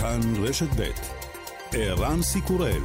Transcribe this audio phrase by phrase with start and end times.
[0.00, 0.90] כאן רשת ב'
[1.72, 2.82] ערן סיקורל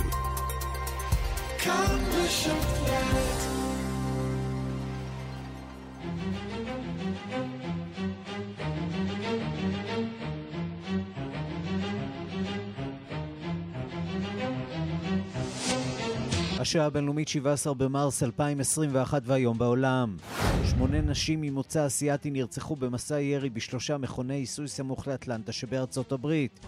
[16.60, 20.16] השעה הבינלאומית 17 במרס 2021 והיום בעולם.
[20.78, 26.66] שמונה נשים ממוצא אסיאתי נרצחו במסע ירי בשלושה מכוני עיסוי סמוך לאטלנטה שבארצות הברית.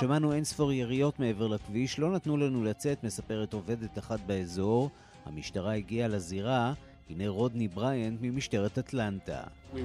[0.00, 4.90] שמענו אין ספור יריות מעבר לכביש, לא נתנו לנו לצאת, מספרת עובדת אחת באזור.
[5.26, 6.72] המשטרה הגיעה לזירה,
[7.10, 9.42] הנה רודני בריאנט ממשטרת אטלנטה.
[9.74, 9.78] We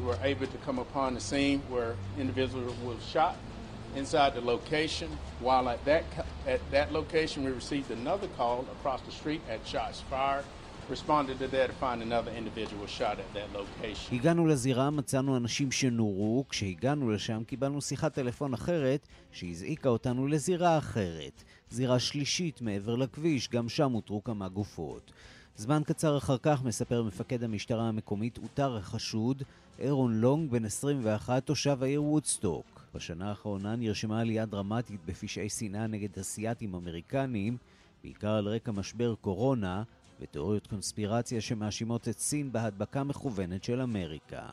[3.95, 5.09] inside the location.
[5.39, 6.03] While at that,
[6.47, 10.45] at that location, we received another call across the street at shots fired.
[10.89, 14.13] Responded to that to find another individual shot at that location.
[14.15, 16.45] הגענו לזירה, מצאנו אנשים שנורו.
[16.49, 21.43] כשהגענו לשם קיבלנו שיחת טלפון אחרת שהזעיקה אותנו לזירה אחרת.
[21.69, 25.11] זירה שלישית מעבר לכביש, גם שם אותרו כמה גופות.
[25.57, 29.43] זמן קצר אחר כך, מספר מפקד המשטרה המקומית, אותר החשוד,
[29.79, 32.82] אירון לונג, בן 21, תושב העיר וודסטוק.
[32.95, 37.57] בשנה האחרונה נרשמה עלייה דרמטית בפשעי שנאה נגד אסייתים אמריקנים,
[38.03, 39.83] בעיקר על רקע משבר קורונה
[40.21, 44.49] ותיאוריות קונספירציה שמאשימות את סין בהדבקה מכוונת של אמריקה.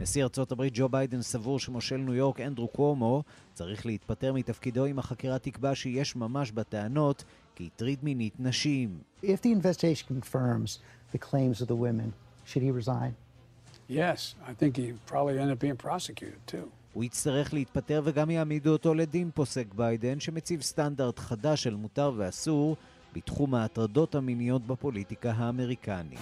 [0.00, 3.22] נשיא ארצות הברית ג'ו ביידן סבור שמושל ניו יורק אנדרו קוומו
[3.54, 9.00] צריך להתפטר מתפקידו אם החקירה תקבע שיש ממש בטענות כי הטריד מינית נשים.
[9.22, 10.78] If the investigation confirms
[11.12, 12.12] the claims of the women,
[12.46, 13.14] should he resign?
[13.88, 16.70] Yes, I think he probably end up being prosecuted too.
[16.94, 22.76] הוא יצטרך להתפטר וגם יעמידו אותו לדין, פוסק ביידן, שמציב סטנדרט חדש של מותר ואסור
[23.14, 26.18] בתחום ההטרדות המיניות בפוליטיקה האמריקנית.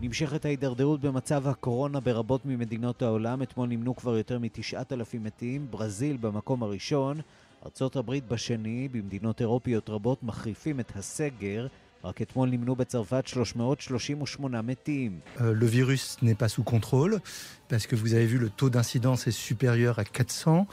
[0.00, 3.42] נמשכת ההידרדרות במצב הקורונה ברבות ממדינות העולם.
[3.42, 7.20] אתמול נמנו כבר יותר מתשעת אלפים מתים, ברזיל במקום הראשון,
[7.64, 11.66] ארצות הברית בשני, במדינות אירופיות רבות מחריפים את הסגר,
[12.04, 15.20] רק אתמול נמנו בצרפת 338 מתים.
[15.38, 17.20] Le virus n'est pas sous contrôle,
[17.68, 20.66] parce que vous avez vu le taux d'incidence est supérieur à 400,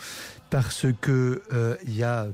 [0.50, 1.42] parce que
[1.84, 2.26] il y a...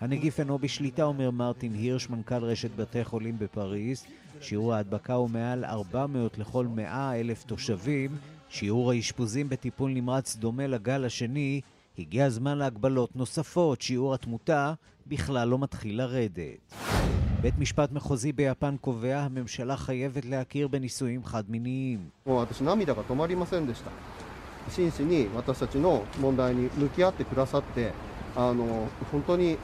[0.00, 4.04] הנגיף אינו בשליטה, אומר מרטין הירש, מנכ"ל רשת בתי חולים בפריז.
[4.40, 8.10] שיעור ההדבקה הוא מעל 400 לכל 100 אלף תושבים.
[8.48, 11.60] שיעור האשפוזים בטיפול נמרץ דומה לגל השני.
[11.98, 13.82] הגיע הזמן להגבלות נוספות.
[13.82, 14.74] שיעור התמותה
[15.07, 16.73] בכלל לא מתחיל לרדת.
[17.41, 22.09] בית משפט מחוזי ביפן קובע, הממשלה חייבת להכיר בנישואים חד-מיניים.
[24.69, 27.91] 真摯に私たちの問題に向き合ってくださって
[28.35, 29.57] あの本当に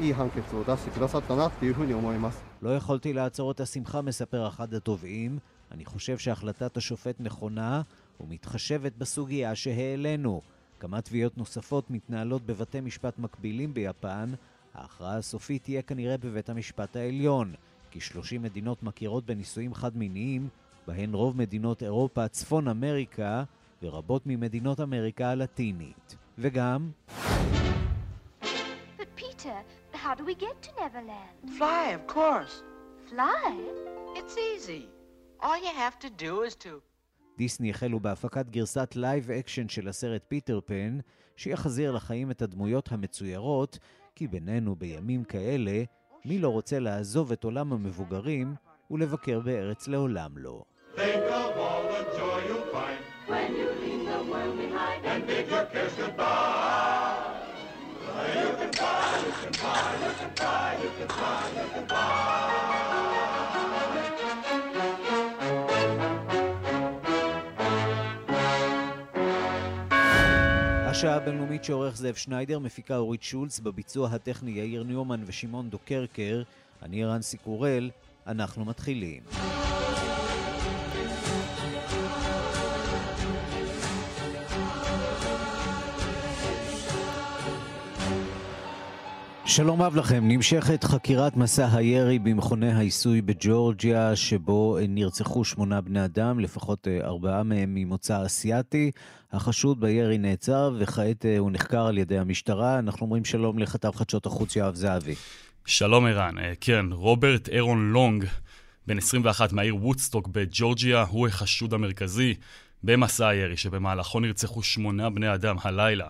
[0.00, 2.42] いい判決を出してくださったなっていうふうに思います。
[2.62, 5.38] לא יכולתי לעצור את השמחה, מספר אחד התובעים.
[5.72, 7.82] אני חושב שהחלטת השופט נכונה
[8.20, 10.40] ומתחשבת בסוגיה שהעלינו.
[10.79, 14.33] כמה תביעות נוספות מתנהלות בבתי משפט מקבילים ביפן,
[14.73, 17.53] ההכרעה הסופית תהיה כנראה בבית המשפט העליון,
[17.91, 20.49] כי 30 מדינות מכירות בנישואים חד-מיניים,
[20.87, 23.43] בהן רוב מדינות אירופה, צפון אמריקה
[23.83, 26.15] ורבות ממדינות אמריקה הלטינית.
[26.37, 26.91] וגם...
[28.41, 29.57] But Peter,
[29.93, 31.57] how do we get to Neverland?
[31.57, 32.63] Fly, of course.
[33.09, 33.51] Fly?
[34.15, 34.83] It's easy.
[35.41, 36.81] All you have to do is to...
[37.39, 40.99] דיסני החלו בהפקת גרסת live action של הסרט פיטר פן,
[41.35, 43.79] שיחזיר לחיים את הדמויות המצוירות
[44.15, 45.83] כי בינינו בימים כאלה,
[46.25, 48.55] מי לא רוצה לעזוב את עולם המבוגרים
[48.91, 50.63] ולבקר בארץ לעולם לא.
[58.39, 62.68] You can fly, you can fly, you can fly, you can fly, you can fly.
[70.99, 76.43] השעה הבינלאומית שעורך זאב שניידר, מפיקה אורית שולץ, בביצוע הטכני יאיר ניומן ושמעון דוקרקר,
[76.81, 77.89] אני רנסי קורל,
[78.27, 79.23] אנחנו מתחילים.
[89.49, 96.39] שלום רב לכם, נמשכת חקירת מסע הירי במכוני העיסוי בג'ורג'יה, שבו נרצחו שמונה בני אדם,
[96.39, 98.91] לפחות אה, ארבעה מהם ממוצא אסיאתי.
[99.31, 102.79] החשוד בירי נעצר, וכעת אה, הוא נחקר על ידי המשטרה.
[102.79, 105.15] אנחנו אומרים שלום לכתב חדשות החוץ יואב זהבי.
[105.65, 108.25] שלום ערן, אה, כן, רוברט אירון לונג,
[108.87, 112.33] בן 21 מהעיר וודסטוק בג'ורג'יה, הוא החשוד המרכזי
[112.83, 116.07] במסע הירי, שבמהלכו נרצחו שמונה בני אדם הלילה.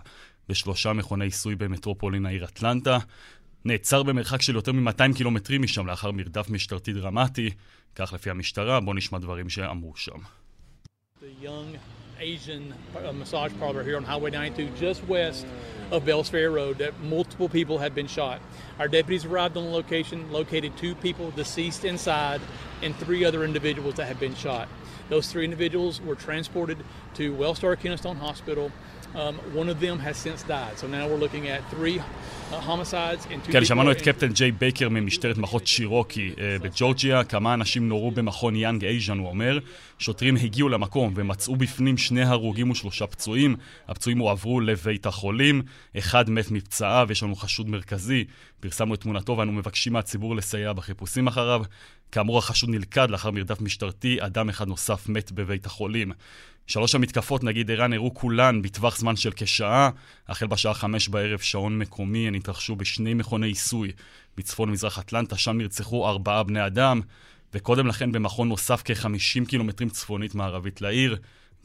[0.49, 2.97] בשלושה מכוני עיסוי במטרופולין העיר אטלנטה.
[3.65, 7.49] נעצר במרחק של יותר מ-200 קילומטרים משם לאחר מרדף משטרתי דרמטי,
[7.95, 10.19] כך לפי המשטרה, בואו נשמע דברים שאמרו שם.
[12.19, 15.45] Asian uh, massage parlor here on Highway 92, just west
[15.91, 18.39] of Bells Fair Road, that multiple people had been shot.
[18.79, 22.41] Our deputies arrived on the location, located two people deceased inside,
[22.81, 24.67] and three other individuals that had been shot.
[25.09, 26.77] Those three individuals were transported
[27.15, 28.71] to Wellstar Kennestone Hospital.
[29.14, 30.78] um, one of them has since died.
[30.78, 32.00] So now we're looking at three
[33.52, 37.24] כן, שמענו את קפטן ג'יי בייקר ממשטרת מחוז צ'ירוקי אה, בג'ורג'יה.
[37.24, 39.58] כמה אנשים נורו במכון יאנג אייז'ן, הוא אומר.
[39.98, 43.56] שוטרים הגיעו למקום ומצאו בפנים שני הרוגים ושלושה פצועים.
[43.88, 45.62] הפצועים הועברו לבית החולים.
[45.98, 48.24] אחד מת מפצעיו, יש לנו חשוד מרכזי.
[48.60, 51.62] פרסמנו את תמונתו ואנו מבקשים מהציבור לסייע בחיפושים אחריו.
[52.12, 56.12] כאמור, החשוד נלכד לאחר מרדף משטרתי, אדם אחד נוסף מת בבית החולים.
[56.70, 59.90] שלוש המתקפות, נגיד ערן, אירעו כולן בטווח זמן של כשעה.
[60.28, 63.92] החל בשעה חמש בערב, שעון מקומי, הן התרחשו בשני מכוני עיסוי
[64.36, 67.00] בצפון מזרח אטלנטה, שם נרצחו ארבעה בני אדם,
[67.54, 71.16] וקודם לכן במכון נוסף כ-50 קילומטרים צפונית מערבית לעיר,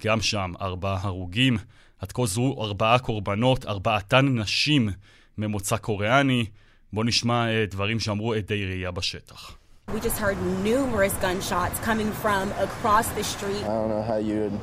[0.06, 1.58] גם שם ארבעה הרוגים.
[2.00, 4.90] עד כה זו ארבעה קורבנות, ארבעתן נשים
[5.38, 6.46] ממוצא קוריאני.
[6.94, 9.58] בואו נשמע uh, דברים שאמרו עדי ראייה בשטח.
[9.88, 13.64] We just heard numerous gunshots coming from across the street.
[13.64, 14.60] I don't know how you would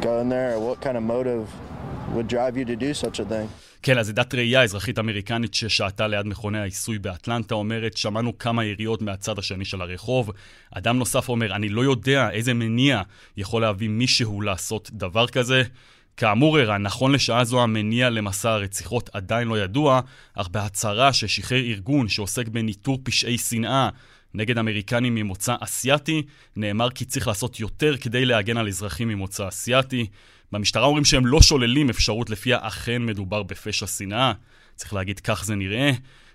[0.00, 1.44] go in there or what kind of motive
[2.14, 3.48] would drive you to do such a thing.
[3.82, 9.02] כן, אז עדת ראייה אזרחית אמריקנית ששהתה ליד מכוני העיסוי באטלנטה אומרת, שמענו כמה יריות
[9.02, 10.30] מהצד השני של הרחוב.
[10.70, 13.02] אדם נוסף אומר, אני לא יודע איזה מניע
[13.36, 15.62] יכול להביא מישהו לעשות דבר כזה.
[16.16, 20.00] כאמור, ערן, נכון לשעה זו המניע למסע הרציחות עדיין לא ידוע,
[20.34, 23.88] אך בהצהרה ששחרר ארגון שעוסק בניטור פשעי שנאה
[24.34, 26.22] נגד אמריקנים ממוצא אסייתי,
[26.56, 30.06] נאמר כי צריך לעשות יותר כדי להגן על אזרחים ממוצא אסייתי.
[30.52, 34.32] במשטרה אומרים שהם לא שוללים אפשרות לפיה אכן מדובר בפשע שנאה.
[34.74, 35.90] צריך להגיד, כך זה נראה.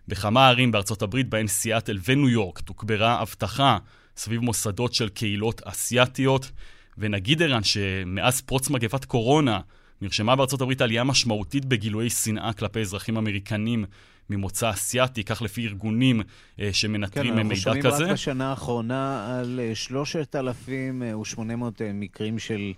[0.07, 3.77] בכמה ערים בארצות הברית, בהן סיאטל וניו יורק, תוגברה אבטחה
[4.17, 6.51] סביב מוסדות של קהילות אסייתיות.
[6.97, 9.59] ונגיד ערן שמאז פרוץ מגפת קורונה,
[10.01, 13.85] נרשמה בארצות הברית עלייה משמעותית בגילויי שנאה כלפי אזרחים אמריקנים
[14.29, 16.21] ממוצא אסיאתי, כך לפי ארגונים
[16.59, 17.63] אה, שמנטרים כן, מידע כזה.
[17.63, 22.71] כן, אנחנו שומעים רק בשנה האחרונה על 3,800 אה, אה, מקרים של אה,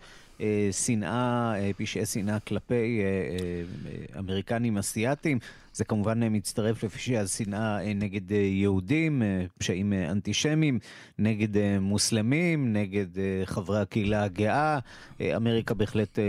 [0.71, 5.39] שנאה, אה, פשעי שנאה כלפי אה, אמריקנים אסיאתים.
[5.73, 9.21] זה כמובן מצטרף לפשעי השנאה נגד יהודים,
[9.57, 10.79] פשעים אנטישמיים,
[11.19, 13.05] נגד מוסלמים, נגד
[13.45, 14.79] חברי הקהילה הגאה.
[15.21, 16.19] אמריקה בהחלט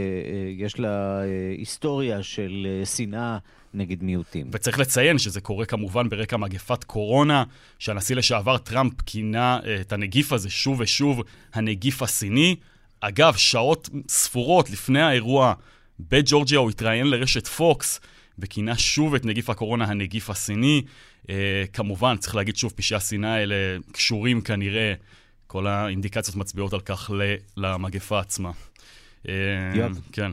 [0.56, 1.20] יש לה
[1.58, 3.38] היסטוריה של שנאה.
[3.74, 4.50] נגד מיעוטים.
[4.52, 7.44] וצריך לציין שזה קורה כמובן ברקע מגפת קורונה,
[7.78, 11.22] שהנשיא לשעבר טראמפ כינה את הנגיף הזה שוב ושוב
[11.54, 12.56] הנגיף הסיני.
[13.00, 15.55] אגב, שעות ספורות לפני האירוע
[16.00, 18.00] בג'ורג'יה הוא התראיין לרשת פוקס
[18.38, 20.82] וכינה שוב את נגיף הקורונה הנגיף הסיני.
[21.31, 23.55] אה, כמובן, צריך להגיד שוב, פשעי השנאה האלה
[23.93, 24.94] קשורים כנראה,
[25.47, 27.11] כל האינדיקציות מצביעות על כך
[27.56, 28.50] למגפה עצמה.
[29.29, 29.35] אה,
[29.75, 30.00] יואב.
[30.12, 30.31] כן.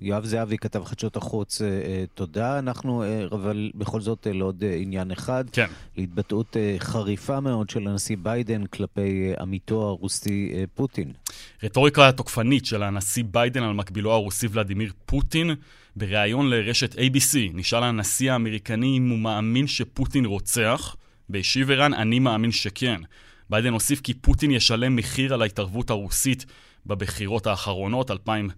[0.00, 2.58] יואב זהבי, כתב חדשות החוץ, אה, אה, תודה.
[2.58, 5.44] אנחנו, אה, אבל בכל זאת לעוד עניין אחד.
[5.52, 5.66] כן.
[5.96, 11.12] להתבטאות חריפה מאוד של הנשיא ביידן כלפי עמיתו הרוסי פוטין.
[11.62, 15.50] רטוריקה תוקפנית של הנשיא ביידן על מקבילו הרוסי ולדימיר פוטין.
[15.96, 20.96] בריאיון לרשת ABC נשאל הנשיא האמריקני אם הוא מאמין שפוטין רוצח.
[21.28, 23.00] והשיב ערן, אני מאמין שכן.
[23.50, 26.46] ביידן הוסיף כי פוטין ישלם מחיר על ההתערבות הרוסית
[26.86, 28.50] בבחירות האחרונות, 2000,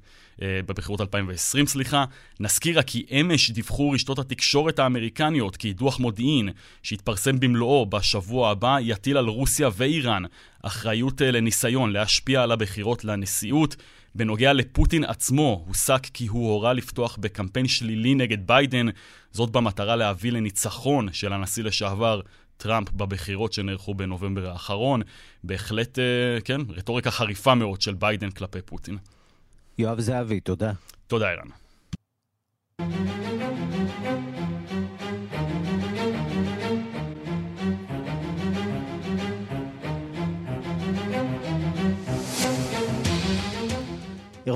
[0.43, 2.05] אה, בבחירות 2020, סליחה.
[2.41, 6.49] נזכיר רק כי אמש דיווחו רשתות התקשורת האמריקניות כי דוח מודיעין
[6.83, 10.23] שהתפרסם במלואו בשבוע הבא יטיל על רוסיה ואיראן
[10.63, 13.77] אחריות אה, לניסיון להשפיע על הבחירות לנשיאות.
[14.15, 18.87] בנוגע לפוטין עצמו, הוסק כי הוא הורה לפתוח בקמפיין שלילי נגד ביידן,
[19.33, 22.21] זאת במטרה להביא לניצחון של הנשיא לשעבר
[22.61, 25.03] טראמפ בבחירות שנערכו בנובמבר האחרון.
[25.45, 28.99] בהחלט, אה, כן, רטוריקה חריפה מאוד של ביידן כלפי פוטין.
[29.79, 30.73] יואב זהבי, תודה.
[31.07, 31.49] תודה, ערן.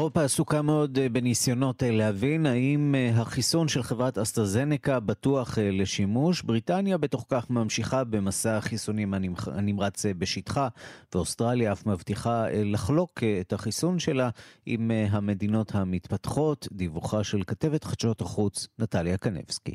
[0.04, 6.42] אירופה עסוקה מאוד אה, בניסיונות אה, להבין האם אה, החיסון של חברת אסטרזנקה בטוח לשימוש.
[6.42, 9.14] בריטניה בתוך כך ממשיכה במסע החיסונים
[9.46, 10.68] הנמרץ בשטחה,
[11.14, 14.30] ואוסטרליה אף מבטיחה לחלוק את החיסון שלה
[14.66, 16.68] עם המדינות המתפתחות.
[16.73, 19.75] דיווחה של כתבת חדשות החוץ נטליה קנבסקי.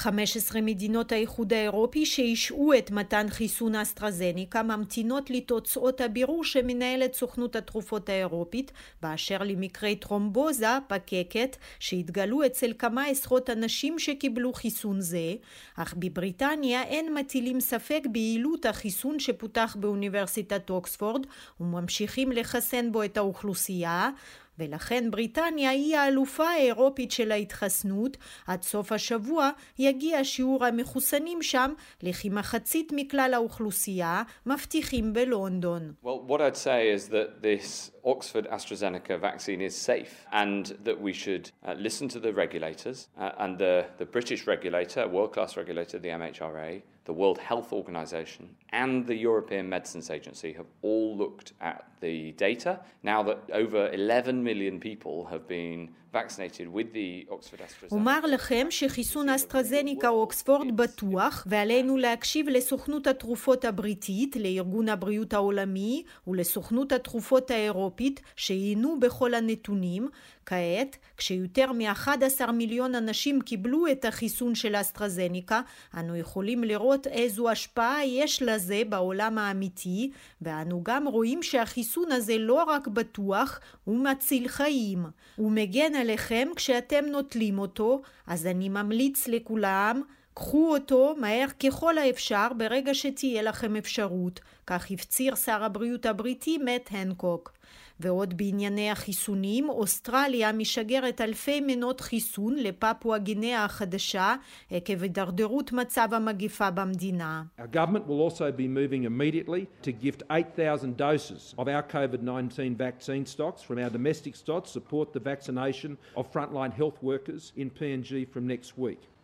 [0.00, 8.08] 15 מדינות האיחוד האירופי שהשעו את מתן חיסון אסטרזניקה ממתינות לתוצאות הבירור שמנהלת סוכנות התרופות
[8.08, 15.34] האירופית באשר למקרי טרומבוזה, פקקת, שהתגלו אצל כמה עשרות אנשים שקיבלו חיסון זה,
[15.76, 21.26] אך בבריטניה אין מטילים ספק ביעילות החיסון שפותח באוניברסיטת אוקספורד
[21.60, 24.10] וממשיכים לחסן בו את האוכלוסייה
[24.58, 28.16] ולכן בריטניה היא האלופה האירופית של ההתחסנות.
[28.46, 35.92] עד סוף השבוע יגיע שיעור המחוסנים שם לכמחצית מכלל האוכלוסייה, מבטיחים בלונדון.
[36.02, 41.12] Well, what I'd say is that this Oxford AstraZeneca vaccine is safe and that we
[41.12, 45.98] should uh, listen to the regulators uh, and the, the British regulator, world class regulator,
[45.98, 51.84] the MHRA, the World Health Organization, and the European Medicines Agency have all looked at
[52.00, 52.80] the data.
[53.02, 57.90] Now that over 11 million people have been vaccinated with the Oxford AstraZeneca.
[57.90, 66.92] אומר לכם שחיסון אסטרזניקה אוקספורד בטוח, ועלינו להקשיב לסוכנות התרופות הבריטית, לארגון הבריאות העולמי ולסוכנות
[66.92, 70.08] התרופות האירופית, שעיינו בכל הנתונים.
[70.46, 75.60] כעת, כשיותר מ-11 מיליון אנשים קיבלו את החיסון של אסטרזניקה,
[75.94, 80.10] אנו יכולים לראות איזו השפעה יש לזה בעולם האמיתי,
[80.42, 85.04] ואנו גם רואים שהחיסון הזה לא רק בטוח, הוא מציל חיים.
[85.36, 90.02] הוא מגן עליכם כשאתם נוטלים אותו, אז אני ממליץ לכולם,
[90.34, 96.88] קחו אותו מהר ככל האפשר ברגע שתהיה לכם אפשרות, כך הפציר שר הבריאות הבריטי מאט
[96.90, 97.52] הנקוק.
[98.00, 104.34] ועוד בענייני החיסונים, אוסטרליה משגרת אלפי מנות חיסון לפפואה גינאה החדשה
[104.70, 107.42] עקב הידרדרות מצב המגיפה במדינה.
[107.58, 113.26] Our government will also be moving immediately to gift 8,000 doses of our COVID-19 vaccine
[113.26, 113.64] stocks.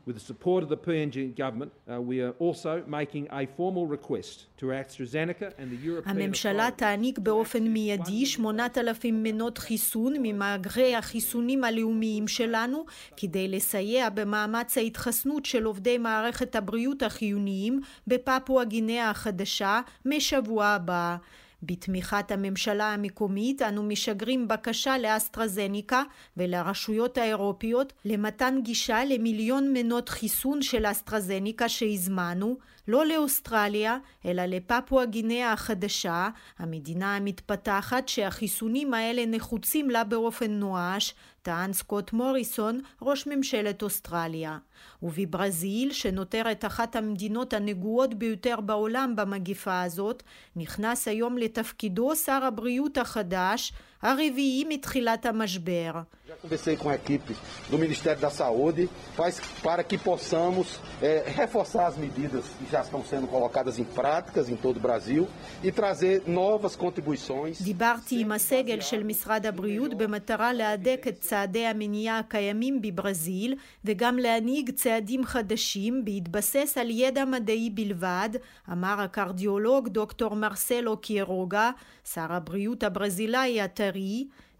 [0.06, 4.46] With the support of the PNG government, uh, we are also making a formal request
[4.58, 12.28] to AstraZeneca and the European הממשלה תעניק באופן מיידי 8,000 מנות חיסון ממאגרי החיסונים הלאומיים
[12.28, 12.84] שלנו
[13.16, 21.16] כדי לסייע במאמץ ההתחסנות של עובדי מערכת הבריאות החיוניים בפפואה גינאה החדשה משבוע הבא.
[21.62, 26.02] בתמיכת הממשלה המקומית אנו משגרים בקשה לאסטרזניקה
[26.36, 32.56] ולרשויות האירופיות למתן גישה למיליון מנות חיסון של אסטרזניקה שהזמנו,
[32.88, 41.14] לא לאוסטרליה, אלא לפפואה גינאה החדשה, המדינה המתפתחת שהחיסונים האלה נחוצים לה באופן נואש,
[41.46, 44.58] טען סקוט מוריסון, ראש ממשלת אוסטרליה.
[45.02, 50.22] ובברזיל, שנותרת אחת המדינות הנגועות ביותר בעולם במגיפה הזאת,
[50.56, 53.72] נכנס היום לתפקידו שר הבריאות החדש,
[54.05, 55.91] הרביעי מתחילת המשבר.
[56.31, 57.35] Já conversei com a equipe
[57.69, 63.03] do Ministério da Saúde faz, para que possamos é, reforçar as medidas que já estão
[63.03, 65.27] sendo colocadas em práticas em todo o Brasil
[65.61, 67.61] e trazer novas contribuições.
[67.61, 74.71] דיברתי עם הסגל של משרד הבריאות במטרה להדק את צעדי המניעה הקיימים בברזיל וגם להנהיג
[74.71, 78.29] צעדים חדשים בהתבסס על ידע מדעי בלבד,
[78.71, 81.71] אמר הקרדיולוג דוקטור מרסלו קיירוגה,
[82.13, 83.91] שר הבריאות הברזילאי הטרי,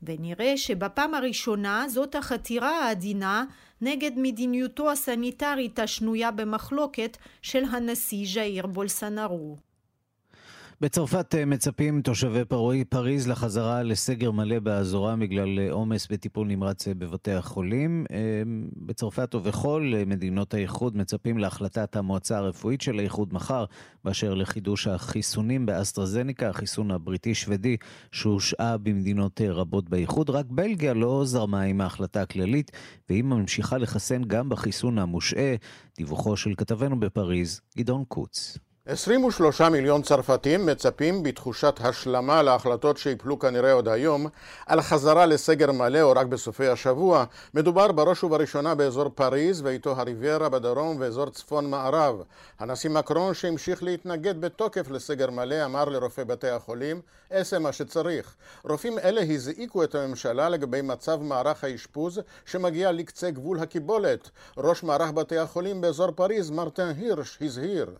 [0.03, 3.45] ונראה שבפעם הראשונה זאת החתירה העדינה
[3.81, 9.66] נגד מדיניותו הסניטרית השנויה במחלוקת של הנשיא ז'איר בולסנרו.
[10.81, 18.07] בצרפת מצפים תושבי פרוי פריז לחזרה לסגר מלא באזורם בגלל עומס בטיפול נמרץ בבתי החולים.
[18.77, 23.65] בצרפת ובכל מדינות האיחוד מצפים להחלטת המועצה הרפואית של האיחוד מחר
[24.05, 27.77] באשר לחידוש החיסונים באסטרזניקה, החיסון הבריטי-שוודי
[28.13, 30.31] שהושעה במדינות רבות באיחוד.
[30.31, 32.71] רק בלגיה לא זרמה עם ההחלטה הכללית
[33.09, 35.55] והיא ממשיכה לחסן גם בחיסון המושעה.
[35.97, 38.59] דיווחו של כתבנו בפריז, גדעון קוץ.
[38.89, 44.27] 23 מיליון צרפתים מצפים בתחושת השלמה להחלטות שיפלו כנראה עוד היום
[44.67, 47.25] על חזרה לסגר מלא או רק בסופי השבוע.
[47.55, 52.23] מדובר בראש ובראשונה באזור פריז ואיתו הריביירה בדרום ואזור צפון מערב.
[52.59, 57.01] הנשיא מקרון שהמשיך להתנגד בתוקף לסגר מלא אמר לרופאי בתי החולים
[57.33, 58.35] אעשה מה שצריך.
[58.65, 64.31] רופאים אלה הזעיקו את הממשלה לגבי מצב מערך האשפוז שמגיע לקצה גבול הקיבולת.
[64.59, 67.91] ראש מערך בתי החולים באזור פריז מרטין הירש הזהיר.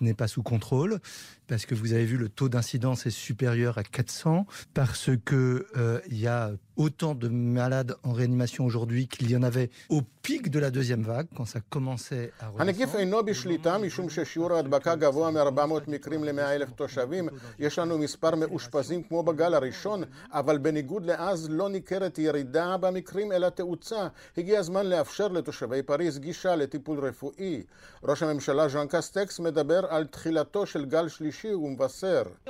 [0.00, 1.00] N'est pas sous contrôle,
[1.46, 6.00] parce que vous avez vu le taux d'incidence est supérieur à 400, parce que euh,
[6.08, 10.50] il y a autant de malades en réanimation aujourd'hui qu'il y en avait au pic
[10.50, 15.30] de la deuxième vague, quand ça commençait à הנגיף אינו בשליטה משום ששיעור ההדבקה גבוה
[15.30, 17.28] מ-400 מקרים ל-100 אלף תושבים.
[17.58, 20.02] יש לנו מספר מאושפזים כמו בגל הראשון,
[20.32, 24.08] אבל בניגוד לאז לא ניכרת ירידה במקרים אלא תאוצה.
[24.36, 27.62] הגיע הזמן לאפשר לתושבי פריז גישה לטיפול רפואי.
[28.02, 29.77] ראש הממשלה ז'אן קסטקס מדבר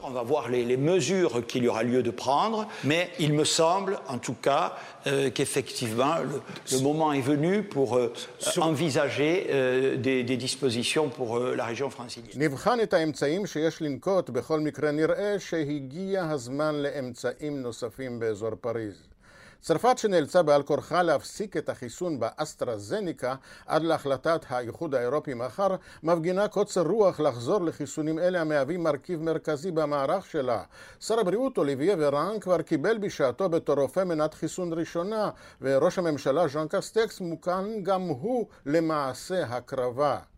[0.02, 3.98] On va voir les, mesures qu'il y aura lieu de prendre, mais il me semble,
[4.08, 6.14] en tout cas, euh, qu'effectivement,
[6.72, 8.12] le, moment est venu pour euh,
[8.58, 12.30] envisager euh, des, des, dispositions pour la région francilienne.
[19.60, 23.34] צרפת שנאלצה בעל כורחה להפסיק את החיסון באסטרזניקה
[23.66, 30.26] עד להחלטת האיחוד האירופי מחר, מפגינה קוצר רוח לחזור לחיסונים אלה המהווים מרכיב מרכזי במערך
[30.26, 30.62] שלה.
[31.00, 36.66] שר הבריאות אוליביה ורן כבר קיבל בשעתו בתור רופא מנת חיסון ראשונה, וראש הממשלה ז'אן
[36.68, 40.18] קסטקס מוכן גם הוא למעשה הקרבה.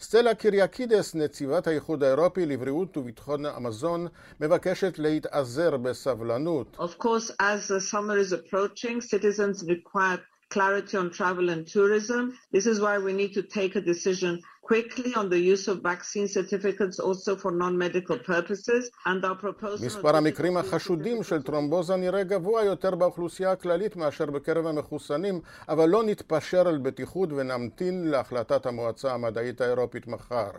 [0.00, 4.06] סטלה קיריאקידס, נציבת האיחוד האירופי לבריאות וביטחון המזון,
[4.40, 6.76] מבקשת להתאזר בסבלנות.
[6.78, 10.18] Of course, as the summer is approaching, citizens require
[10.50, 12.22] clarity on travel and tourism.
[12.52, 16.28] This is why we need to take a decision quickly on the use of vaccine
[16.38, 19.86] certificates also for non-medical purposes and our proposal...
[19.86, 26.02] מספר המקרים החשודים של טרומבוזה נראה גבוה יותר באוכלוסייה הכללית מאשר בקרב המחוסנים, אבל לא
[26.02, 30.50] נתפשר על בטיחות ונמתין להחלטת המועצה המדעית האירופית מחר.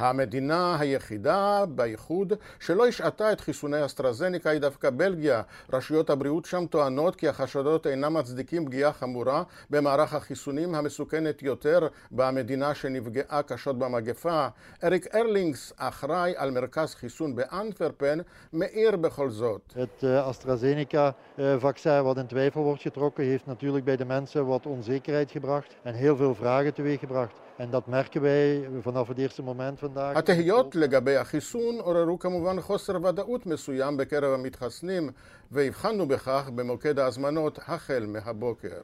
[0.00, 5.42] המדינה היחידה באיחוד שלא השעתה את חיסוני אסטרזניקה היא דווקא בלגיה.
[5.72, 12.74] רשויות הבריאות שם טוענות כי החשדות אינם מצדיקים פגיעה חמורה במערך החיסונים המסוכנת יותר במדינה
[12.74, 14.48] שנפגעה קשות במגפה.
[14.84, 18.18] אריק ארלינגס, אחראי על מרכז חיסון באנטוורפן,
[18.52, 19.74] מאיר בכל זאת.
[19.76, 25.76] Het AstraZeneca-vaccin wat in twijfel wordt getrokken heeft natuurlijk bij de mensen wat onzekerheid gebracht
[25.82, 27.49] en heel veel vragen teweeggebracht.
[27.60, 30.16] En dat merken wij vanaf het eerste moment vandaag.
[30.16, 35.10] התהיות לגבי החיסון עוררו כמובן חוסר ודאות מסוים בקרב המתחסנים,
[35.50, 38.80] והבחנו בכך במוקד ההזמנות החל מהבוקר.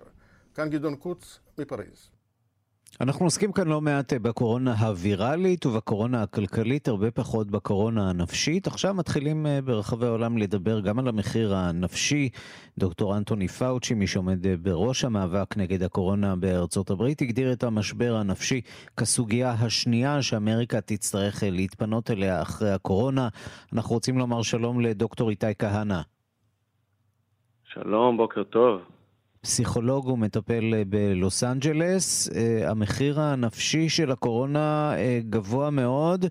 [0.55, 2.16] כאן גדעון קוץ מפריז.
[3.01, 8.67] אנחנו עוסקים כאן לא מעט בקורונה הווירלית ובקורונה הכלכלית, הרבה פחות בקורונה הנפשית.
[8.67, 12.29] עכשיו מתחילים אה, ברחבי העולם לדבר גם על המחיר הנפשי.
[12.79, 18.15] דוקטור אנטוני פאוצ'י, מי שעומד אה, בראש המאבק נגד הקורונה בארצות הברית, הגדיר את המשבר
[18.15, 18.61] הנפשי
[18.97, 23.29] כסוגיה השנייה שאמריקה תצטרך אה, להתפנות אליה אחרי הקורונה.
[23.73, 26.01] אנחנו רוצים לומר שלום לדוקטור איתי כהנא.
[27.65, 28.96] שלום, בוקר טוב.
[29.47, 32.31] פסיכולוג ומטפל אה, בלוס אנג'לס.
[32.37, 36.25] אה, המחיר הנפשי של הקורונה אה, גבוה מאוד.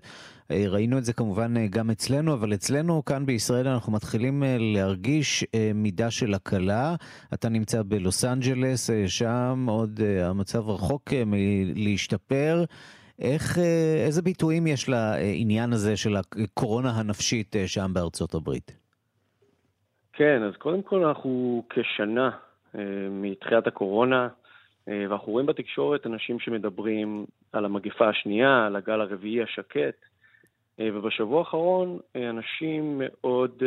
[0.50, 6.34] ראינו את זה כמובן גם אצלנו, אבל אצלנו כאן בישראל אנחנו מתחילים להרגיש מידה של
[6.34, 6.94] הקלה.
[7.34, 12.64] אתה נמצא בלוס אנג'לס, שם עוד המצב רחוק מלהשתפר.
[13.18, 13.58] איך,
[14.06, 18.76] איזה ביטויים יש לעניין הזה של הקורונה הנפשית שם בארצות הברית?
[20.12, 22.30] כן, אז קודם כל אנחנו כשנה
[23.10, 24.28] מתחילת הקורונה,
[24.88, 30.04] אה, ואנחנו רואים בתקשורת אנשים שמדברים על המגפה השנייה, על הגל הרביעי השקט,
[30.80, 33.62] אה, ובשבוע האחרון אנשים מאוד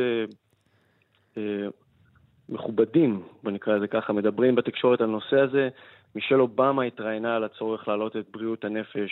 [2.49, 5.69] מכובדים, בוא נקרא לזה ככה, מדברים בתקשורת על הנושא הזה.
[6.15, 9.11] מישל אובמה התראיינה על הצורך להעלות את בריאות הנפש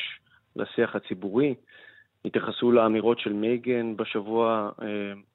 [0.55, 1.55] לשיח הציבורי.
[2.25, 4.69] התייחסו לאמירות של מייגן בשבוע,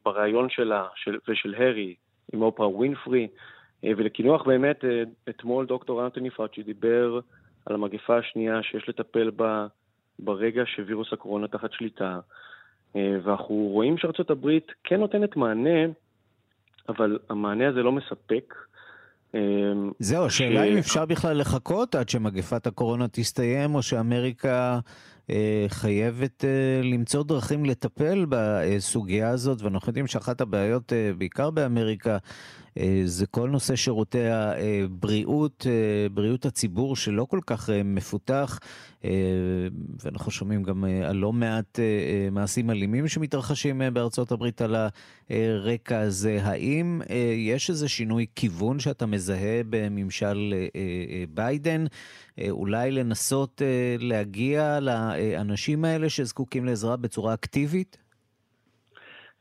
[0.04, 1.94] בריאיון שלה של, ושל הרי
[2.32, 3.28] עם אופרה ווינפרי, אה,
[3.84, 7.20] ולקינוח באמת, אה, אתמול דוקטור אנטוני פאצ'י דיבר
[7.66, 9.66] על המגפה השנייה שיש לטפל בה
[10.18, 12.18] ברגע שווירוס הקורונה תחת שליטה.
[12.96, 15.80] אה, ואנחנו רואים שארצות הברית כן נותנת מענה,
[16.88, 18.54] אבל המענה הזה לא מספק.
[19.98, 20.72] זהו, השאלה ש...
[20.72, 24.78] אם אפשר בכלל לחכות עד שמגפת הקורונה תסתיים, או שאמריקה אה,
[25.68, 32.18] חייבת אה, למצוא דרכים לטפל בסוגיה הזאת, ואנחנו יודעים שאחת הבעיות, אה, בעיקר באמריקה,
[33.04, 35.66] זה כל נושא שירותי הבריאות,
[36.14, 38.58] בריאות הציבור, שלא כל כך מפותח,
[40.04, 41.78] ואנחנו שומעים גם על לא מעט
[42.30, 44.76] מעשים אלימים שמתרחשים בארצות הברית על
[45.30, 46.38] הרקע הזה.
[46.42, 47.00] האם
[47.36, 50.54] יש איזה שינוי כיוון שאתה מזהה בממשל
[51.34, 51.84] ביידן?
[52.50, 53.62] אולי לנסות
[53.98, 54.78] להגיע
[55.18, 58.02] לאנשים האלה שזקוקים לעזרה בצורה אקטיבית?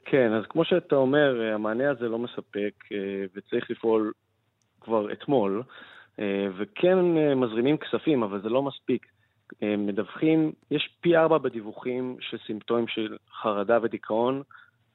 [0.05, 2.97] כן, אז כמו שאתה אומר, המענה הזה לא מספק אה,
[3.35, 4.11] וצריך לפעול
[4.81, 5.63] כבר אתמול,
[6.19, 9.05] אה, וכן אה, מזרימים כספים, אבל זה לא מספיק.
[9.61, 14.41] מדווחים, יש פי ארבע בדיווחים של סימפטומים של חרדה ודיכאון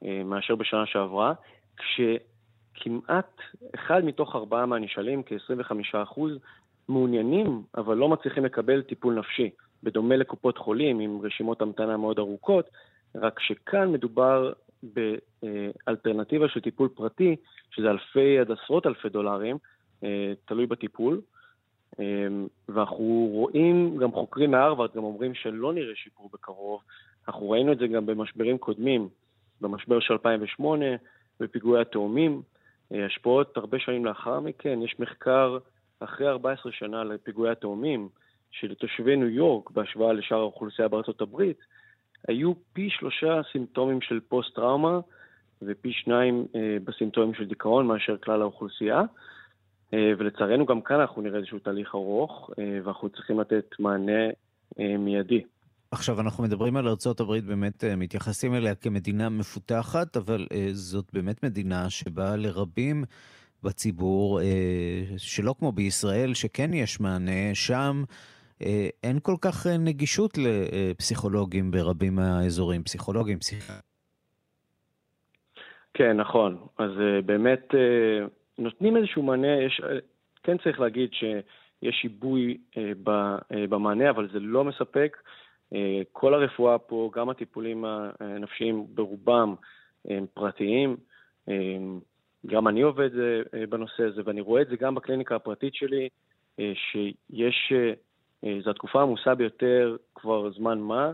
[0.02, 1.32] מאשר בשנה שעברה,
[1.76, 3.40] כשכמעט
[3.74, 6.20] אחד מתוך ארבעה מהנשאלים, כ-25%,
[6.88, 9.50] מעוניינים, אבל לא מצליחים לקבל טיפול נפשי.
[9.82, 12.70] בדומה לקופות חולים עם רשימות המתנה מאוד ארוכות,
[13.14, 17.36] רק שכאן מדובר באלטרנטיבה של טיפול פרטי,
[17.70, 19.56] שזה אלפי עד עשרות אלפי דולרים,
[20.04, 21.20] אה, תלוי בטיפול,
[22.68, 26.82] ואנחנו רואים, גם חוקרים מהרווארד גם אומרים שלא נראה שיפור בקרוב.
[27.28, 29.08] אנחנו ראינו את זה גם במשברים קודמים,
[29.60, 30.86] במשבר של 2008,
[31.40, 32.42] בפיגועי התאומים.
[32.90, 35.58] השפעות הרבה שנים לאחר מכן, יש מחקר
[36.00, 38.08] אחרי 14 שנה לפיגועי התאומים,
[38.50, 41.58] שלתושבי ניו יורק, בהשוואה לשאר האוכלוסייה בארצות הברית,
[42.28, 45.00] היו פי שלושה סימפטומים של פוסט-טראומה
[45.62, 49.02] ופי שניים אה, בסימפטומים של דיכאון מאשר כלל האוכלוסייה.
[49.94, 54.26] אה, ולצערנו גם כאן אנחנו נראה איזשהו תהליך ארוך, אה, ואנחנו צריכים לתת מענה
[54.80, 55.42] אה, מיידי.
[55.90, 61.44] עכשיו, אנחנו מדברים על ארה"ב, באמת אה, מתייחסים אליה כמדינה מפותחת, אבל אה, זאת באמת
[61.44, 63.04] מדינה שבה לרבים
[63.62, 68.04] בציבור, אה, שלא כמו בישראל, שכן יש מענה, שם
[69.02, 73.82] אין כל כך אה, נגישות לפסיכולוגים ברבים מהאזורים, פסיכולוגים, פסיכולוגים.
[75.94, 76.58] כן, נכון.
[76.78, 78.26] אז אה, באמת אה,
[78.58, 79.98] נותנים איזשהו מענה, יש, אה,
[80.42, 82.06] כן צריך להגיד שיש
[82.76, 82.92] אה,
[83.52, 85.16] אה, במענה, אבל זה לא מספק.
[85.74, 87.84] אה, כל הרפואה פה, גם הטיפולים
[88.20, 89.54] הנפשיים ברובם
[90.04, 90.96] הם פרטיים.
[91.48, 91.76] אה,
[92.46, 96.08] גם אני עובד אה, בנושא הזה, ואני רואה את זה גם בקליניקה הפרטית שלי,
[96.58, 97.72] שיש,
[98.42, 101.12] זו התקופה העמוסה ביותר כבר זמן מה,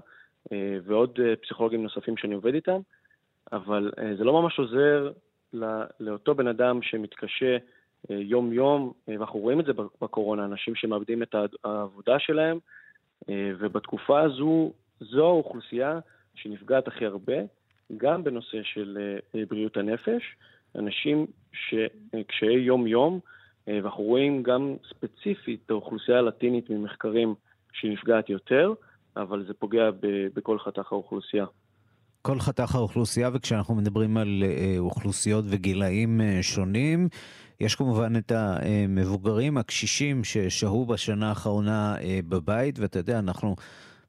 [0.84, 2.80] ועוד פסיכולוגים נוספים שאני עובד איתם,
[3.52, 5.12] אבל זה לא ממש עוזר
[6.00, 7.56] לאותו בן אדם שמתקשה
[8.10, 12.58] יום-יום, ואנחנו רואים את זה בקורונה, אנשים שמאבדים את העבודה שלהם,
[13.28, 15.98] אה, ובתקופה הזו, זו האוכלוסייה
[16.34, 17.36] שנפגעת הכי הרבה,
[17.96, 18.98] גם בנושא של
[19.34, 20.22] אה, בריאות הנפש,
[20.74, 27.34] אנשים שקשיי יום-יום, אה, ואנחנו רואים גם ספציפית האוכלוסייה הלטינית ממחקרים
[27.72, 28.72] שנפגעת יותר,
[29.16, 29.90] אבל זה פוגע
[30.34, 31.46] בכל חתך האוכלוסייה.
[32.22, 34.42] כל חתך האוכלוסייה, וכשאנחנו מדברים על
[34.78, 37.08] אוכלוסיות וגילאים שונים,
[37.62, 43.56] יש כמובן את המבוגרים, הקשישים ששהו בשנה האחרונה אה, בבית, ואתה יודע, אנחנו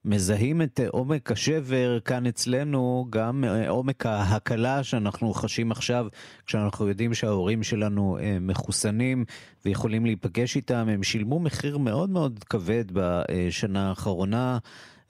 [0.05, 6.07] מזהים את עומק השבר כאן אצלנו, גם אה, עומק ההקלה שאנחנו חשים עכשיו,
[6.45, 9.25] כשאנחנו יודעים שההורים שלנו אה, מחוסנים
[9.65, 10.87] ויכולים להיפגש איתם.
[10.89, 14.57] הם שילמו מחיר מאוד מאוד כבד בשנה האחרונה.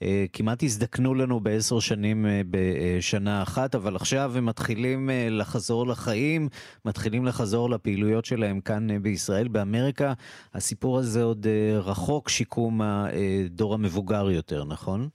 [0.02, 5.86] אה, כמעט הזדקנו לנו בעשר שנים אה, בשנה אחת, אבל עכשיו הם מתחילים אה, לחזור
[5.86, 6.48] לחיים,
[6.84, 10.12] מתחילים לחזור לפעילויות שלהם כאן בישראל, באמריקה.
[10.54, 11.46] הסיפור הזה עוד
[11.84, 15.08] רחוק שיקום הדור המבוגר יותר, נכון?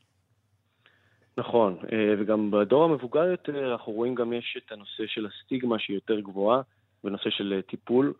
[1.38, 1.78] נכון,
[2.20, 6.62] וגם בדור המבוגר יותר אנחנו רואים גם יש את הנושא של הסטיגמה שהיא יותר גבוהה,
[7.04, 8.14] בנושא של טיפול,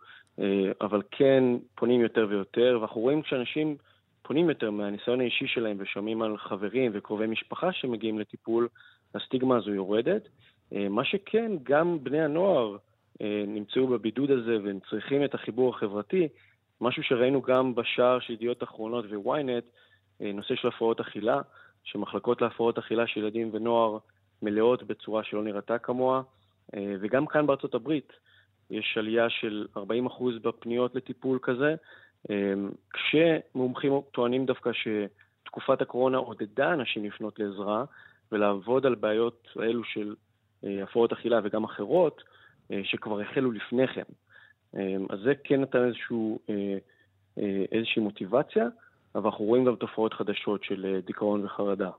[0.80, 1.44] אבל כן
[1.74, 3.76] פונים יותר ויותר, ואנחנו רואים כשאנשים...
[4.22, 8.68] פונים יותר מהניסיון האישי שלהם ושומעים על חברים וקרובי משפחה שמגיעים לטיפול,
[9.14, 10.28] הסטיגמה הזו יורדת.
[10.74, 12.76] אה, מה שכן, גם בני הנוער
[13.22, 16.28] אה, נמצאו בבידוד הזה והם צריכים את החיבור החברתי,
[16.80, 19.64] משהו שראינו גם בשער של ידיעות אחרונות וויינט,
[20.22, 21.40] אה, נושא של הפרעות אכילה,
[21.84, 23.98] שמחלקות להפרעות אכילה של ילדים ונוער
[24.42, 26.22] מלאות בצורה שלא נראתה כמוה,
[27.00, 28.12] וגם כאן בארצות הברית
[28.70, 29.80] יש עלייה של 40%
[30.42, 31.74] בפניות לטיפול כזה,
[32.92, 37.84] כשמומחים טוענים דווקא שתקופת הקורונה עודדה אנשים לפנות לעזרה
[38.32, 40.14] ולעבוד על בעיות האלו של
[40.64, 42.22] אה, הפרעות אכילה וגם אחרות,
[42.72, 44.02] אה, שכבר החלו לפני כן.
[44.74, 46.78] אמ, אז זה כן נתן איזשהו, אה,
[47.72, 48.66] איזושהי מוטיבציה,
[49.14, 51.90] אבל אנחנו רואים גם תופעות חדשות של דיכאון וחרדה.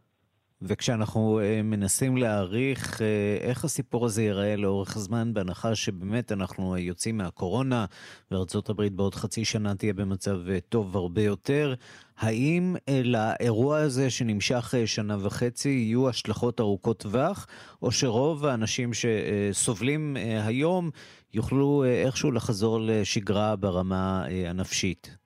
[0.62, 3.02] וכשאנחנו uh, מנסים להעריך uh,
[3.42, 7.86] איך הסיפור הזה ייראה לאורך זמן, בהנחה שבאמת אנחנו יוצאים מהקורונה,
[8.32, 11.74] וארה"ב בעוד חצי שנה תהיה במצב uh, טוב הרבה יותר,
[12.18, 17.48] האם לאירוע הזה שנמשך שנה וחצי יהיו השלכות ארוכות טווח,
[17.82, 20.90] או שרוב האנשים שסובלים היום
[21.34, 25.21] יוכלו איכשהו לחזור לשגרה ברמה הנפשית?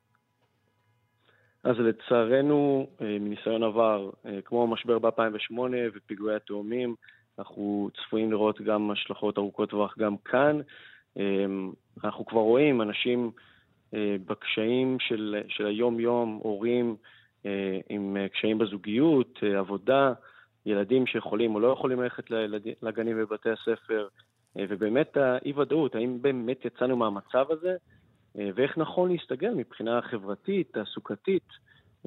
[1.66, 5.60] אז לצערנו, אה, מניסיון עבר, אה, כמו המשבר ב-2008
[5.94, 6.96] ופיגועי התאומים,
[7.40, 10.60] אנחנו צפויים לראות גם השלכות ארוכות טווח גם כאן.
[11.18, 11.46] אה,
[12.04, 13.32] אנחנו כבר רואים אנשים
[14.26, 16.96] בקשיים של, של היום-יום, הורים
[17.90, 20.14] עם קשיים בזוגיות, עבודה,
[20.66, 22.24] ילדים שיכולים או לא יכולים ללכת
[22.82, 24.08] לגנים ובתי הספר,
[24.56, 27.76] ובאמת האי-ודאות, האם באמת יצאנו מהמצב הזה?
[28.40, 31.48] אה, ואיך נכון להסתגל מבחינה חברתית, תעסוקתית,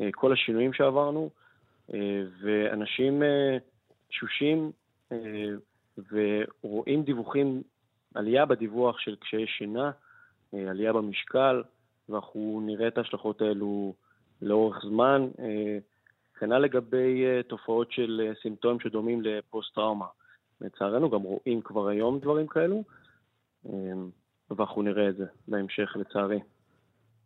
[0.00, 1.30] אה, כל השינויים שעברנו,
[1.94, 3.22] אה, ואנשים
[4.08, 4.72] תשושים
[6.12, 7.62] ורואים דיווחים,
[8.14, 9.90] עלייה בדיווח של קשיי שינה,
[10.52, 11.62] עלייה במשקל,
[12.08, 13.94] ואנחנו נראה את ההשלכות האלו
[14.42, 15.28] לאורך זמן.
[16.38, 20.06] כנ"ל לגבי תופעות של סימפטומים שדומים לפוסט-טראומה.
[20.60, 22.84] לצערנו גם רואים כבר היום דברים כאלו.
[24.50, 26.40] ואנחנו נראה את זה בהמשך, לצערי.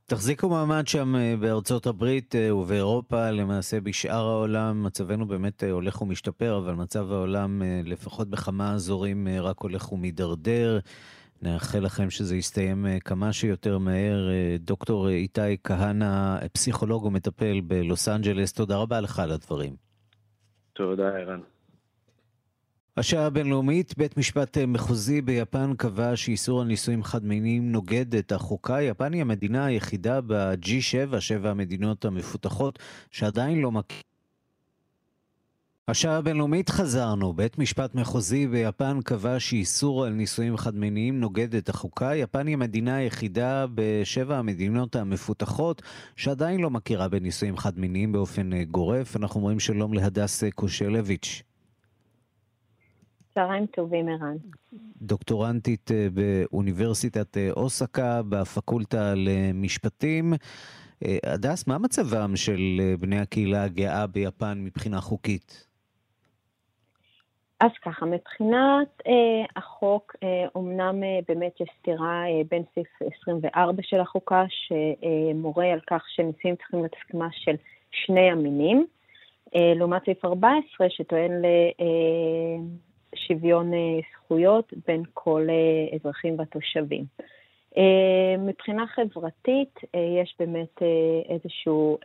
[0.07, 6.03] תחזיקו מעמד שם אה, בארצות הברית אה, ובאירופה, למעשה בשאר העולם מצבנו באמת אה, הולך
[6.03, 10.79] ומשתפר, אבל מצב העולם לפחות בכמה אזורים רק הולך ומידרדר.
[11.43, 14.29] נאחל לכם שזה יסתיים כמה שיותר מהר.
[14.59, 19.77] דוקטור איתי כהנא, פסיכולוג ומטפל בלוס אנג'לס, תודה רבה לך על הדברים.
[20.73, 21.41] תודה, ערן.
[22.97, 28.83] השעה הבינלאומית, בית משפט מחוזי ביפן קבע שאיסור על נישואים חד-מיניים נוגד את החוקה.
[28.83, 32.79] יפן היא המדינה היחידה ב-G7, שבע המדינות המפותחות,
[33.11, 34.03] שעדיין לא מכיר...
[35.89, 37.33] השעה הבינלאומית חזרנו.
[37.33, 42.17] בית משפט מחוזי ביפן קבע שאיסור על נישואים חד-מיניים נוגד את החוקה.
[42.17, 45.83] יפן היא המדינה היחידה בשבע המדינות המפותחות
[46.17, 49.17] שעדיין לא מכירה בנישואים חד-מיניים באופן גורף.
[49.17, 51.52] אנחנו אומרים שלום להדס קושלביץ'.
[53.35, 54.37] צהריים טובים, ערן.
[55.03, 60.33] דוקטורנטית אה, באוניברסיטת אה, אוסקה, בפקולטה למשפטים.
[61.05, 65.67] אה, הדס, מה מצבם של בני הקהילה הגאה ביפן מבחינה חוקית?
[67.61, 72.89] אז ככה, מבחינת אה, החוק, אה, אומנם אה, באמת יש סתירה אה, בין סעיף
[73.23, 77.55] 24 של החוקה, שמורה על כך שנישואים צריכים להיות הסכמה של
[77.91, 78.87] שני המינים,
[79.57, 81.45] אה, לעומת סעיף 14 שטוען ל...
[81.81, 82.57] אה,
[83.15, 83.79] שוויון אה,
[84.15, 87.05] זכויות בין כל אה, אזרחים והתושבים.
[87.77, 89.79] אה, מבחינה חברתית
[90.21, 90.83] יש באמת
[91.29, 91.99] איזשהו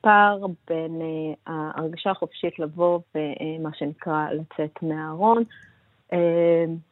[0.00, 1.00] פער בין
[1.46, 5.42] ההרגשה החופשית לבוא ומה שנקרא לצאת מהארון,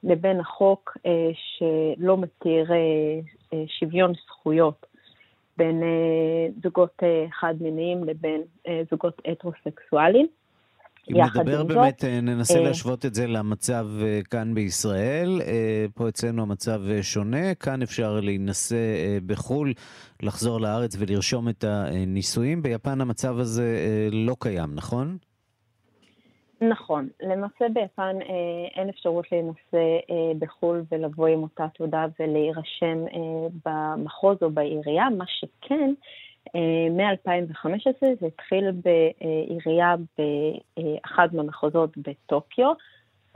[0.02, 0.96] לבין החוק
[1.34, 2.70] שלא מתיר
[3.66, 4.86] שוויון זכויות
[5.56, 5.82] בין
[6.62, 7.02] זוגות
[7.40, 8.42] חד-מיניים לבין
[8.90, 10.26] זוגות הטרוסקסואליים.
[11.10, 12.64] אם נדבר באמת, זאת, ננסה אה...
[12.64, 15.40] להשוות את זה למצב אה, כאן בישראל.
[15.46, 18.76] אה, פה אצלנו המצב אה, שונה, כאן אפשר להינשא
[19.26, 19.72] בחו"ל,
[20.22, 22.62] לחזור לארץ ולרשום את הנישואים.
[22.62, 23.78] ביפן המצב הזה
[24.12, 25.16] לא קיים, נכון?
[26.60, 27.08] נכון.
[27.22, 28.16] למעשה ביפן
[28.74, 29.98] אין אפשרות להינשא
[30.38, 32.98] בחו"ל ולבוא עם אותה תעודה ולהירשם
[33.64, 35.10] במחוז או בעירייה.
[35.10, 35.94] מה שכן, אה,
[36.90, 42.72] מ-2015 זה התחיל בעירייה באחד מהמחוזות בטוקיו,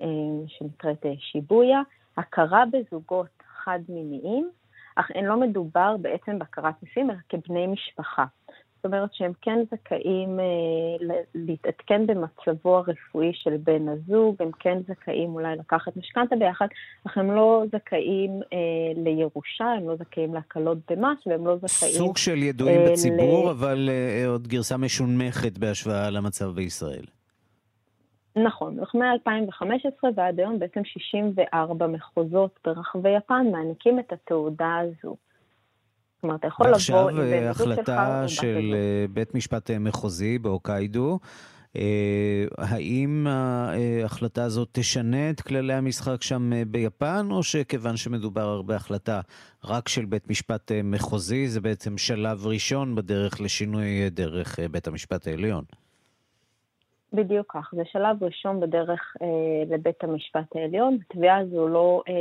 [0.01, 0.07] אה,
[0.47, 1.81] שנקראת אה, שיבויה,
[2.17, 4.51] הכרה בזוגות חד-מיניים,
[4.97, 8.25] אך אין לא מדובר בעצם בהכרת נישואים, אלא כבני משפחה.
[8.81, 15.35] זאת אומרת שהם כן זכאים אה, להתעדכן במצבו הרפואי של בן הזוג, הם כן זכאים
[15.35, 16.67] אולי לקחת משכנתה ביחד,
[17.07, 18.59] אך הם לא זכאים אה,
[18.97, 21.93] לירושה, הם לא זכאים להקלות במס, והם לא זכאים...
[21.93, 23.51] סוג של ידועים אה, בציבור, ל...
[23.51, 27.05] אבל אה, עוד גרסה משונמכת בהשוואה למצב בישראל.
[28.37, 35.17] נכון, מ-2015 ועד היום בעצם 64 מחוזות ברחבי יפן מעניקים את התעודה הזו.
[36.23, 36.75] אומרת, אתה יכול לבוא...
[36.75, 41.19] ועכשיו אה, החלטה של אה, בית משפט אה, מחוזי באוקיידו.
[42.59, 49.21] האם ההחלטה הזאת תשנה את כללי המשחק שם ביפן, או שכיוון שמדובר בהחלטה
[49.65, 55.65] רק של בית משפט מחוזי, זה בעצם שלב ראשון בדרך לשינוי דרך בית המשפט העליון?
[57.13, 59.27] בדיוק כך, זה שלב ראשון בדרך אה,
[59.75, 60.99] לבית המשפט העליון.
[61.11, 62.15] התביעה הזו לא אה,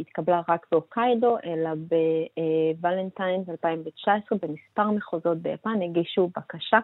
[0.00, 1.70] התקבלה רק באוקיידו, אלא
[2.80, 6.78] בוולנטיינס 2019, במספר מחוזות ביפן הגישו בקשה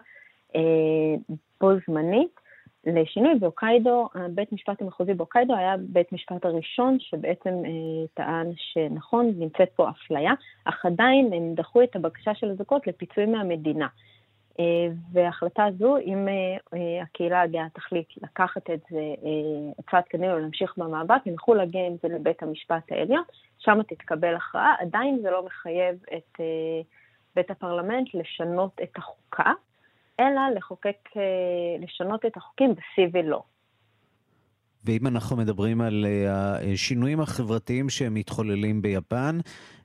[0.55, 2.39] אה, בו זמנית
[2.85, 3.35] לשינוי.
[3.39, 9.89] באוקיידו, בית משפט המחוזי באוקיידו היה בית משפט הראשון שבעצם אה, טען שנכון, נמצאת פה
[9.89, 10.31] אפליה,
[10.65, 13.87] אך עדיין הם דחו את הבקשה של הזוגות לפיצוי מהמדינה.
[14.59, 16.33] אה, וההחלטה הזו, אם אה,
[16.73, 19.01] אה, הקהילה הגאה תחליט לקחת את זה
[19.91, 23.23] צעד קדימה ולהמשיך במאבק, הם יוכלו להגיע עם זה לבית המשפט העליון,
[23.57, 24.75] שם תתקבל הכרעה.
[24.79, 26.41] עדיין זה לא מחייב את
[27.35, 29.51] בית הפרלמנט לשנות את החוקה,
[30.19, 31.09] אלא לחוקק,
[31.79, 33.41] לשנות את החוקים בסיבי לא.
[34.85, 39.39] ואם אנחנו מדברים על השינויים החברתיים שמתחוללים ביפן,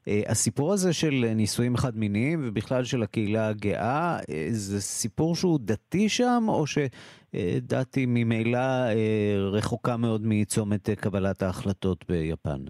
[0.08, 6.08] אה, הסיפור הזה של נישואים חד-מיניים ובכלל של הקהילה הגאה, אה, זה סיפור שהוא דתי
[6.08, 12.60] שם, או שדתי ממילא אה, רחוקה מאוד מצומת קבלת ההחלטות ביפן?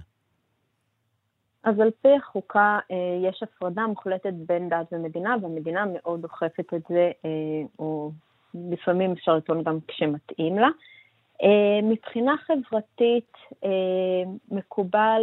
[1.65, 2.79] אז על פי החוקה
[3.23, 7.11] יש הפרדה מוחלטת בין דת ומדינה, והמדינה מאוד דוחפת את זה,
[7.79, 8.11] או
[8.55, 10.69] לפעמים אפשר לטעון גם כשמתאים לה.
[11.83, 13.33] מבחינה חברתית
[14.51, 15.23] מקובל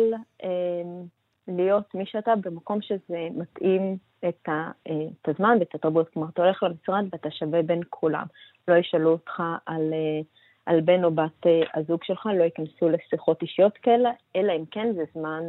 [1.47, 3.97] להיות מי שאתה במקום שזה מתאים
[4.29, 6.09] את, ה, אה, את הזמן ואת התרבות.
[6.09, 8.25] כלומר, אתה הולך למשרד ואתה שווה בין כולם.
[8.67, 10.21] לא ישאלו אותך על, אה,
[10.65, 14.93] על בן או בת אה, הזוג שלך, לא ייכנסו לשיחות אישיות כאלה, אלא אם כן
[14.93, 15.43] זה זמן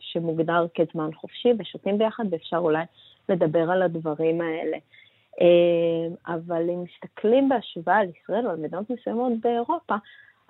[0.00, 2.84] שמוגדר כזמן חופשי ושותים ביחד, ואפשר אולי
[3.28, 4.76] מדבר על הדברים האלה.
[5.40, 9.94] אה, אבל אם מסתכלים בהשוואה על ישראל או על מדינות מסוימות באירופה,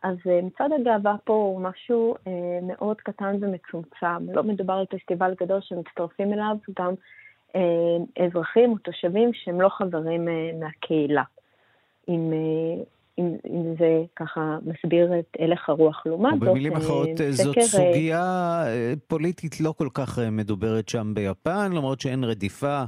[0.03, 4.33] אז אה, מצעד הגאווה פה הוא משהו אה, מאוד קטן ומצומצם.
[4.35, 6.95] לא מדובר על פסטיבל גדול שמצטרפים אליו גם
[8.27, 10.29] אזרחים או תושבים שהם לא חברים
[10.61, 11.23] מהקהילה.
[12.09, 12.33] אם,
[13.19, 16.49] אם, אם זה ככה מסביר את הלך הרוח לעומת זאת.
[16.49, 18.65] במילים אחרות, זאת סוגיה
[19.07, 22.85] פוליטית לא כל כך מדוברת שם ביפן, למרות שאין רדיפה.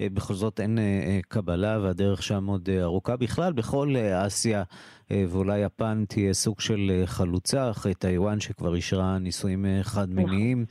[0.00, 3.16] אה, בכל זאת אין אה, אה, קבלה והדרך שם עוד ארוכה.
[3.16, 3.94] בכלל, בכל
[4.26, 4.62] אסיה
[5.10, 10.64] ואולי יפן תהיה סוג של חלוצה, אחרי טיוואן שכבר אישרה נישואים חד-מיניים.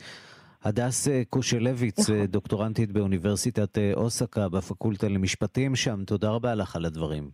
[0.64, 2.26] הדס קושלביץ, נכון.
[2.26, 7.30] דוקטורנטית באוניברסיטת אוסקה בפקולטה למשפטים שם, תודה רבה לך על הדברים.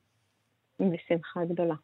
[0.79, 1.75] בשמחה גדולה.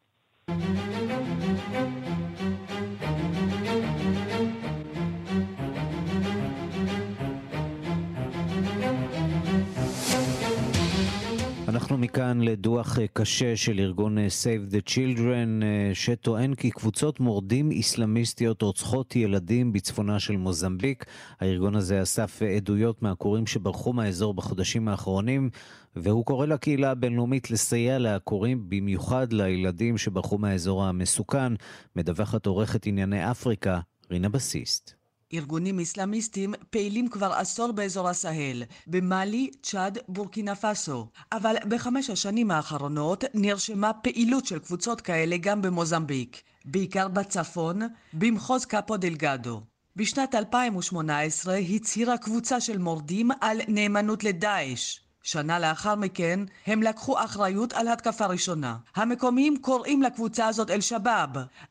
[11.90, 17.20] אנחנו מכאן לדוח אה, קשה של ארגון אה, Save the Children, אה, שטוען כי קבוצות
[17.20, 21.06] מורדים איסלאמיסטיות רוצחות ילדים בצפונה של מוזמביק.
[21.40, 25.50] הארגון הזה אסף עדויות מהעקורים שברחו מהאזור בחודשים האחרונים,
[25.96, 31.54] והוא קורא לקהילה הבינלאומית לסייע לעקורים, במיוחד לילדים שברחו מהאזור המסוכן.
[31.96, 33.80] מדווחת עורכת ענייני אפריקה,
[34.12, 34.99] רינה בסיסט.
[35.34, 41.08] ארגונים אסלאמיסטים פעילים כבר עשור באזור הסהל, במאלי, צ'אד, בורקינה פאסו.
[41.32, 47.82] אבל בחמש השנים האחרונות נרשמה פעילות של קבוצות כאלה גם במוזמביק, בעיקר בצפון,
[48.14, 49.62] במחוז קאפו דלגדו.
[49.96, 55.00] בשנת 2018 הצהירה קבוצה של מורדים על נאמנות לדאעש.
[55.24, 58.78] שנה לאחר מכן הם לקחו אחריות על התקפה ראשונה.
[58.96, 61.30] המקומיים קוראים לקבוצה הזאת אל-שבאב,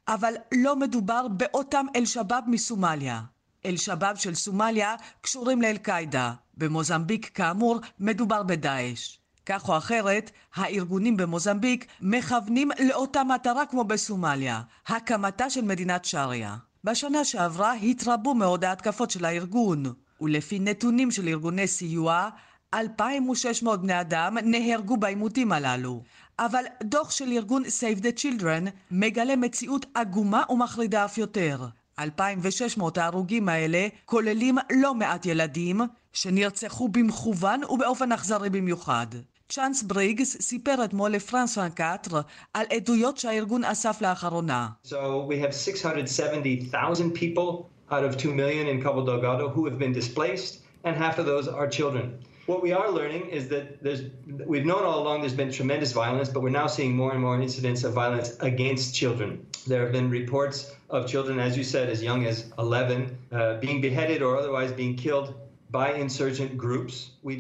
[0.09, 3.21] אבל לא מדובר באותם אל-שבאב מסומליה.
[3.69, 6.33] אל-שבאב של סומליה קשורים לאל-קאעידה.
[6.55, 9.19] במוזמביק, כאמור, מדובר בדאעש.
[9.47, 16.57] כך או אחרת, הארגונים במוזמביק מכוונים לאותה מטרה כמו בסומליה, הקמתה של מדינת שריעה.
[16.85, 22.29] בשנה שעברה התרבו מאוד ההתקפות של הארגון, ולפי נתונים של ארגוני סיוע,
[22.75, 26.03] 2,600 בני אדם נהרגו בעימותים הללו.
[26.39, 31.67] אבל דוח של ארגון Save the Children מגלה מציאות עגומה ומחרידה אף יותר.
[32.01, 35.81] 2,600 ההרוגים האלה כוללים לא מעט ילדים
[36.13, 39.07] שנרצחו במכוון ובאופן אכזרי במיוחד.
[39.49, 42.21] צ'אנס בריגס סיפר אתמול לפרנס 24
[42.55, 44.69] על עדויות שהארגון אסף לאחרונה.
[44.85, 49.93] So we have 670,000 people out of 2 million in Cabo Delgado who have been
[49.93, 52.07] displaced and half of those are children.
[52.47, 54.03] What we are learning is that there's,
[54.53, 57.37] we've known all along there's been tremendous violence, but we're now seeing more and more
[57.49, 59.31] incidents of violence against children.
[59.69, 60.57] There have been reports
[60.89, 64.97] of children, as you said, as young as 11, uh, being beheaded or otherwise being
[64.97, 65.35] killed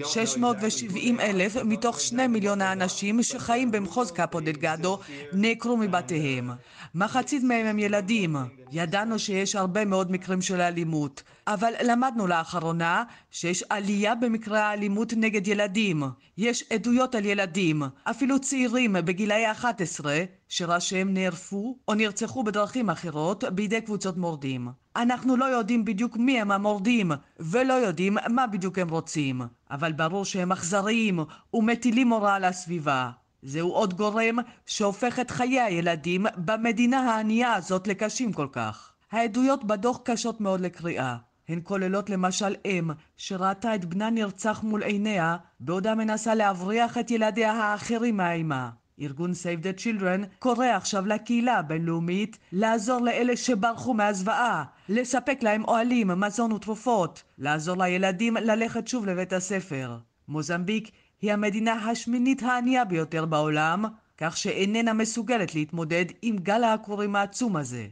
[0.04, 4.98] 670 אלף מתוך שני מיליון האנשים שחיים במחוז קאפו דלגדו
[5.32, 6.50] נעקרו מבתיהם.
[6.94, 8.36] מחצית מהם הם ילדים.
[8.72, 15.48] ידענו שיש הרבה מאוד מקרים של אלימות, אבל למדנו לאחרונה שיש עלייה במקרי האלימות נגד
[15.48, 16.02] ילדים.
[16.38, 23.80] יש עדויות על ילדים, אפילו צעירים בגילאי 11, שראשיהם נערפו או נרצחו בדרכים אחרות בידי
[23.80, 24.68] קבוצות מורדים.
[24.96, 30.24] אנחנו לא יודעים בדיוק מי הם המורדים, ולא יודעים מה בדיוק הם רוצים, אבל ברור
[30.24, 31.20] שהם אכזריים
[31.54, 33.10] ומטילים הוראה על הסביבה.
[33.42, 38.92] זהו עוד גורם שהופך את חיי הילדים במדינה הענייה הזאת לקשים כל כך.
[39.12, 41.27] העדויות בדוח קשות מאוד לקריאה.
[41.48, 47.52] הן כוללות למשל אם שראתה את בנה נרצח מול עיניה בעודה מנסה להבריח את ילדיה
[47.52, 48.70] האחרים מהאימה.
[49.00, 56.08] ארגון Save the Children קורא עכשיו לקהילה הבינלאומית לעזור לאלה שברחו מהזוועה, לספק להם אוהלים,
[56.08, 59.98] מזון ותרופות, לעזור לילדים ללכת שוב לבית הספר.
[60.28, 60.90] מוזמביק
[61.22, 63.84] היא המדינה השמינית הענייה ביותר בעולם,
[64.18, 67.86] כך שאיננה מסוגלת להתמודד עם גל העקורים העצום הזה.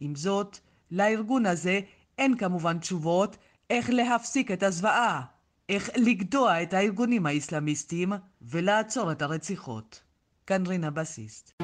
[0.00, 0.58] עם זאת,
[0.90, 1.80] לארגון הזה
[2.22, 3.36] אין כמובן תשובות
[3.70, 5.22] איך להפסיק את הזוועה,
[5.68, 8.12] איך לגדוע את הארגונים האסלאמיסטיים
[8.42, 10.02] ולעצור את הרציחות.
[10.46, 11.62] כאן רינה בסיסט.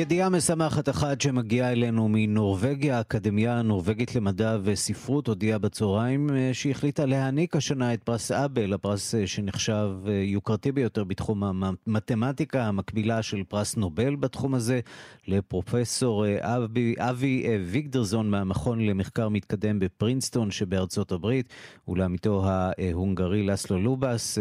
[0.00, 7.06] ידיעה משמחת אחת שמגיעה אלינו מנורבגיה, האקדמיה הנורבגית למדע וספרות הודיעה בצהריים אה, שהיא החליטה
[7.06, 13.42] להעניק השנה את פרס אבל, הפרס אה, שנחשב אה, יוקרתי ביותר בתחום המתמטיקה, המקבילה של
[13.48, 14.80] פרס נובל בתחום הזה,
[15.28, 21.48] לפרופסור אבי, אבי ויגדרזון מהמכון למחקר מתקדם בפרינסטון שבארצות הברית,
[21.88, 24.38] ולעמיתו ההונגרי לסלו לובס.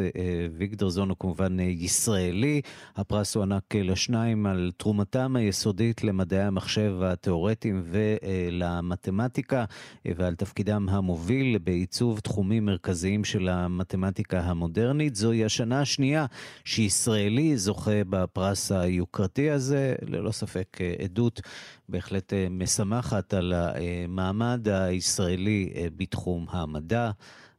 [0.57, 2.61] ויגדרזון הוא כמובן ישראלי,
[2.95, 9.65] הפרס הוענק לשניים על תרומתם היסודית למדעי המחשב התיאורטיים ולמתמטיקה
[10.05, 15.15] ועל תפקידם המוביל בעיצוב תחומים מרכזיים של המתמטיקה המודרנית.
[15.15, 16.25] זוהי השנה השנייה
[16.65, 21.41] שישראלי זוכה בפרס היוקרתי הזה, ללא ספק עדות
[21.89, 27.11] בהחלט משמחת על המעמד הישראלי בתחום המדע.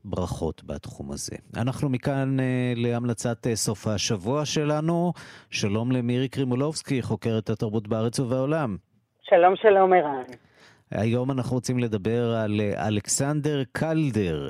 [0.05, 1.37] ברכות בתחום הזה.
[1.57, 5.13] אנחנו מכאן אה, להמלצת אה, סוף השבוע שלנו.
[5.51, 8.77] שלום למירי קרימולובסקי, חוקרת התרבות בארץ ובעולם.
[9.23, 10.23] שלום, שלום, ערן.
[10.91, 14.49] היום אנחנו רוצים לדבר על אה, אלכסנדר קלדר,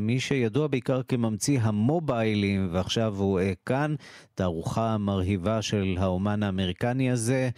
[0.00, 3.94] מי שידוע בעיקר כממציא המוביילים, ועכשיו הוא כאן,
[4.34, 7.48] תערוכה מרהיבה של האומן האמריקני הזה.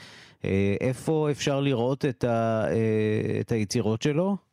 [0.81, 2.65] איפה אפשר לראות את, ה,
[3.41, 4.50] את היצירות שלו?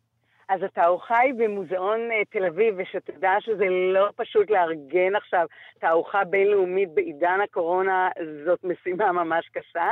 [0.50, 5.48] אז התערוכה היא במוזיאון אה, תל אביב, ושתדע שזה לא פשוט לארגן עכשיו
[5.80, 8.09] תערוכה בינלאומית בעידן הקורונה,
[8.45, 9.89] זאת משימה ממש קשה.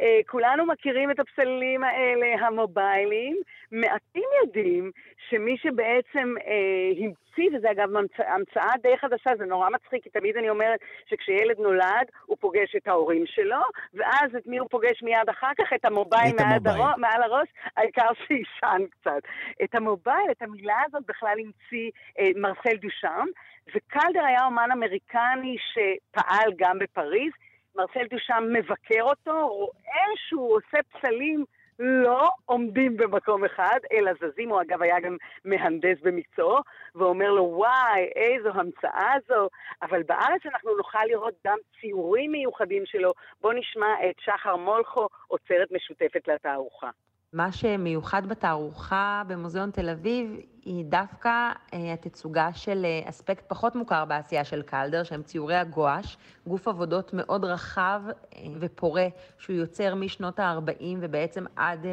[0.00, 3.36] אה, כולנו מכירים את הפסלים האלה, המוביילים.
[3.72, 4.90] מעטים יודעים
[5.28, 10.50] שמי שבעצם אה, המציא, וזה אגב המצאה די חדשה, זה נורא מצחיק, כי תמיד אני
[10.50, 13.60] אומרת שכשילד נולד, הוא פוגש את ההורים שלו,
[13.94, 15.72] ואז את מי הוא פוגש מיד אחר כך?
[15.72, 16.58] את המובייל, מעל.
[16.64, 19.22] הראש, מעל הראש, העיקר שיישן קצת.
[19.64, 23.26] את המובייל, את המילה הזאת בכלל המציא אה, מרסל דושם,
[23.74, 27.32] וקלדר היה אומן אמריקני שפעל גם בפריז.
[27.76, 31.44] מרסל דושם מבקר אותו, רואה שהוא עושה פסלים
[31.78, 36.58] לא עומדים במקום אחד, אלא זזים, הוא אגב היה גם מהנדס במקצועו,
[36.94, 39.48] ואומר לו, וואי, איזו המצאה זו,
[39.82, 43.10] אבל בארץ אנחנו נוכל לראות גם ציורים מיוחדים שלו.
[43.40, 46.90] בואו נשמע את שחר מולכו, עוצרת משותפת לתערוכה.
[47.32, 54.04] מה שמיוחד בתערוכה במוזיאון תל אביב היא דווקא אה, התצוגה של אה, אספקט פחות מוכר
[54.04, 56.16] בעשייה של קלדר, שהם ציורי הגואש,
[56.46, 59.06] גוף עבודות מאוד רחב אה, ופורה,
[59.38, 61.86] שהוא יוצר משנות ה-40 ובעצם עד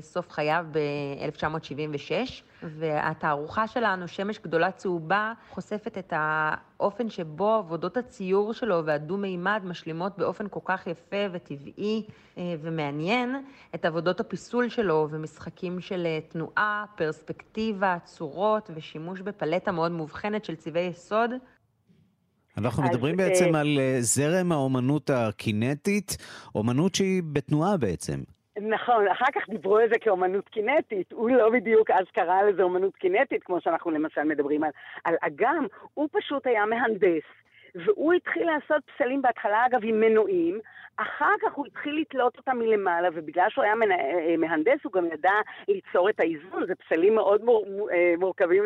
[0.00, 2.42] סוף חייו ב-1976.
[2.62, 10.46] והתערוכה שלנו, שמש גדולה צהובה, חושפת את האופן שבו עבודות הציור שלו והדו-מימד משלימות באופן
[10.50, 12.06] כל כך יפה וטבעי
[12.36, 13.44] ומעניין
[13.74, 20.86] את עבודות הפיסול שלו ומשחקים של תנועה, פרספקטיבה, צורות ושימוש בפלטה מאוד מובחנת של צבעי
[20.86, 21.30] יסוד.
[22.58, 26.16] אנחנו מדברים בעצם אה, על אה, זרם האומנות הקינטית,
[26.54, 28.20] אומנות שהיא בתנועה בעצם.
[28.60, 31.12] נכון, אחר כך דיברו על זה כאומנות קינטית.
[31.12, 34.70] הוא לא בדיוק אז קרא לזה אומנות קינטית, כמו שאנחנו למשל מדברים על,
[35.04, 35.66] על אגם.
[35.94, 37.22] הוא פשוט היה מהנדס.
[37.74, 40.60] והוא התחיל לעשות פסלים בהתחלה, אגב, עם מנועים,
[40.96, 45.32] אחר כך הוא התחיל לתלות אותם מלמעלה, ובגלל שהוא היה אה, מהנדס, הוא גם ידע
[45.68, 46.66] ליצור את האיזון.
[46.66, 48.64] זה פסלים מאוד מור, אה, מורכבים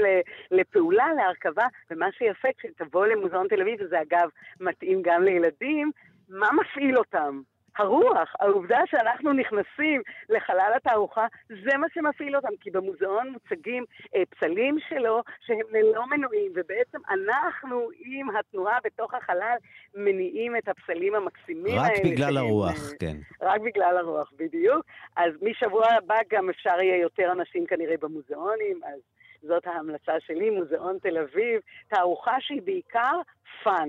[0.51, 4.29] לפעולה, להרכבה, ומה שיפה, כשתבוא למוזיאון תל אביב, וזה אגב
[4.61, 5.91] מתאים גם לילדים,
[6.29, 7.41] מה מפעיל אותם?
[7.79, 14.79] הרוח, העובדה שאנחנו נכנסים לחלל התערוכה, זה מה שמפעיל אותם, כי במוזיאון מוצגים אה, פסלים
[14.89, 19.57] שלו שהם ללא מנועים, ובעצם אנחנו עם התנועה בתוך החלל
[19.95, 21.99] מניעים את הפסלים המקסימים רק האלה.
[21.99, 23.17] רק בגלל הרוח, אה, כן.
[23.41, 24.87] רק בגלל הרוח, בדיוק.
[25.17, 29.01] אז משבוע הבא גם אפשר יהיה יותר אנשים כנראה במוזיאונים, אז...
[29.47, 33.21] זאת ההמלצה שלי, מוזיאון תל אביב, תערוכה שהיא בעיקר
[33.63, 33.89] fun.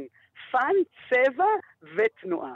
[0.51, 0.73] fun,
[1.09, 1.45] צבע
[1.95, 2.53] ותנועה.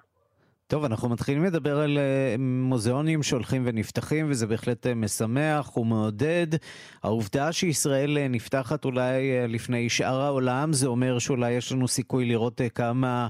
[0.69, 6.47] טוב, אנחנו מתחילים לדבר על אה, מוזיאונים שהולכים ונפתחים, וזה בהחלט אה, משמח ומעודד.
[7.03, 12.61] העובדה שישראל uh, נפתחת אולי לפני שאר העולם, זה אומר שאולי יש לנו סיכוי לראות
[12.75, 13.27] כמה,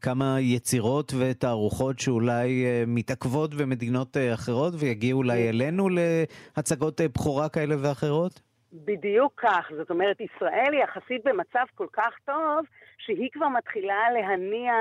[0.00, 5.88] כמה יצירות ותערוכות שאולי מתעכבות במדינות אחרות, ויגיעו אולי אלינו
[6.56, 8.40] להצגות בכורה כאלה ואחרות?
[8.72, 9.70] בדיוק כך.
[9.76, 12.66] זאת אומרת, ישראל היא יחסית במצב כל כך טוב,
[12.98, 14.72] שהיא כבר מתחילה להניע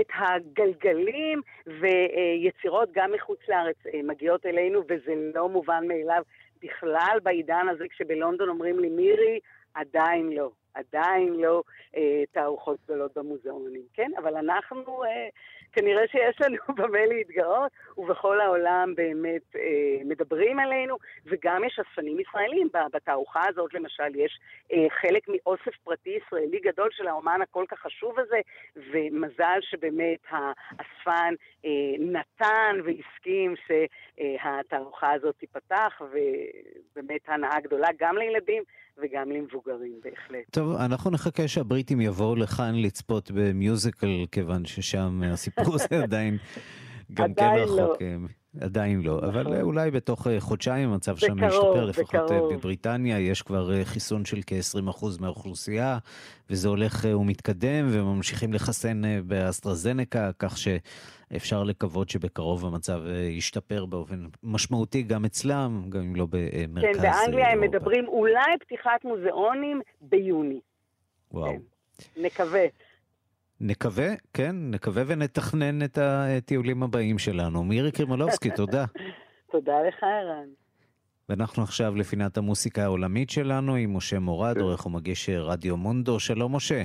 [0.00, 6.22] את הגלגלים, ויצירות גם מחוץ לארץ אה, מגיעות אלינו, וזה לא מובן מאליו
[6.62, 9.40] בכלל בעידן הזה, כשבלונדון אומרים לי, מירי,
[9.74, 10.50] עדיין לא.
[10.74, 11.62] עדיין לא
[11.96, 14.10] אה, תערוכות גדולות במוזיאונים, כן?
[14.18, 15.28] אבל אנחנו, אה,
[15.76, 20.96] כנראה שיש לנו במה להתגאות, ובכל העולם באמת אה, מדברים עלינו,
[21.26, 22.68] וגם יש אספנים ישראלים.
[22.92, 24.38] בתערוכה הזאת, למשל, יש
[24.72, 28.40] אה, חלק מאוסף פרטי ישראלי גדול של האומן הכל כך חשוב הזה,
[28.76, 38.62] ומזל שבאמת האספן אה, נתן והסכים שהתערוכה הזאת תיפתח, ובאמת הנאה גדולה גם לילדים.
[38.98, 40.50] וגם למבוגרים בהחלט.
[40.50, 46.38] טוב, אנחנו נחכה שהבריטים יבואו לכאן לצפות במיוזיקל, כיוון ששם הסיפור הזה עדיין
[47.14, 48.02] גם כן רחוק.
[48.02, 48.28] לא.
[48.60, 49.28] עדיין לא, נכון.
[49.28, 52.52] אבל אולי בתוך אה, חודשיים המצב שם ישתפר, לפחות אה, בקרוב.
[52.54, 55.98] בבריטניה יש כבר אה, חיסון של כ-20% מהאוכלוסייה,
[56.50, 63.00] וזה הולך ומתקדם, וממשיכים לחסן באסטרזנקה, כך שאפשר לקוות שבקרוב המצב
[63.30, 69.04] ישתפר באופן משמעותי גם אצלם, גם אם לא במרכז כן, באנגליה הם מדברים אולי פתיחת
[69.04, 70.60] מוזיאונים ביוני.
[71.32, 71.52] וואו.
[71.52, 71.60] כן,
[72.22, 72.64] נקווה.
[73.60, 77.64] נקווה, כן, נקווה ונתכנן את הטיולים הבאים שלנו.
[77.64, 78.84] מירי קרימולובסקי, תודה.
[79.52, 80.48] תודה לך, ערן.
[81.28, 84.60] ואנחנו עכשיו לפינת המוסיקה העולמית שלנו עם משה מורד, כן.
[84.60, 86.20] עורך ומגיש רדיו מונדו.
[86.20, 86.82] שלום, משה.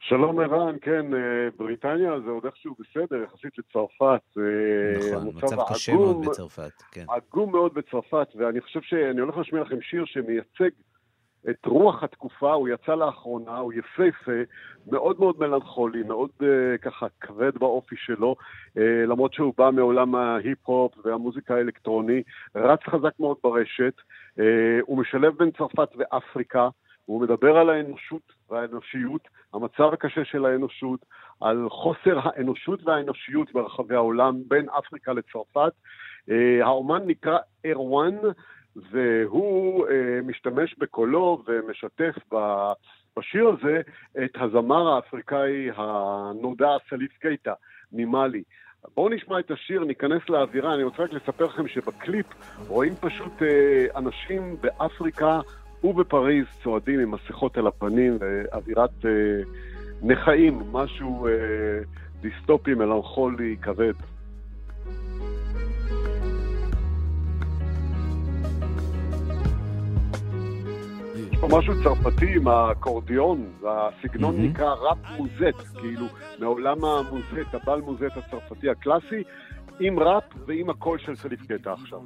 [0.00, 4.20] שלום ערן, כן, אה, בריטניה זה עוד איכשהו בסדר, יחסית לצרפת.
[4.98, 7.04] נכון, מצב קשה מאוד בצרפת, כן.
[7.08, 10.70] עגום מאוד בצרפת, ואני חושב שאני הולך להשמיע לכם שיר שמייצג
[11.50, 14.40] את רוח התקופה, הוא יצא לאחרונה, הוא יפהפה,
[14.86, 16.44] מאוד מאוד מלנכולי, מאוד uh,
[16.82, 18.36] ככה כבד באופי שלו,
[18.76, 22.22] uh, למרות שהוא בא מעולם ההיפ-הופ והמוזיקה האלקטרוני,
[22.54, 23.94] רץ חזק מאוד ברשת,
[24.38, 24.42] uh,
[24.82, 26.68] הוא משלב בין צרפת ואפריקה,
[27.04, 31.00] הוא מדבר על האנושות והאנושיות, המצב הקשה של האנושות,
[31.40, 35.72] על חוסר האנושות והאנושיות ברחבי העולם בין אפריקה לצרפת.
[36.28, 36.32] Uh,
[36.62, 38.16] האומן נקרא ארואן,
[38.90, 42.14] והוא אה, משתמש בקולו ומשתף
[43.16, 43.80] בשיר הזה
[44.24, 47.52] את הזמר האפריקאי הנודע סליף קייטה
[47.92, 48.42] ממאלי.
[48.94, 50.74] בואו נשמע את השיר, ניכנס לאווירה.
[50.74, 52.26] אני רוצה רק לספר לכם שבקליפ
[52.68, 55.40] רואים פשוט אה, אנשים באפריקה
[55.84, 59.10] ובפריז צועדים עם מסכות על הפנים ואווירת אה,
[60.02, 61.32] נכאים, משהו אה,
[62.20, 63.92] דיסטופי, מלנכולי, כבד.
[71.49, 74.41] משהו צרפתי עם האקורדיון, והסגנון mm-hmm.
[74.41, 76.05] נקרא ראפ מוזט, כאילו
[76.39, 79.23] מעולם המוזט, הבל מוזט הצרפתי הקלאסי.
[79.79, 81.99] עם ראפ ועם הקול של סליף קטע עכשיו.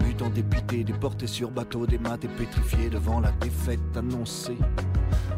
[0.00, 4.58] Mutants dépités, déportés sur bateau, des maths pétrifiés devant la défaite annoncée.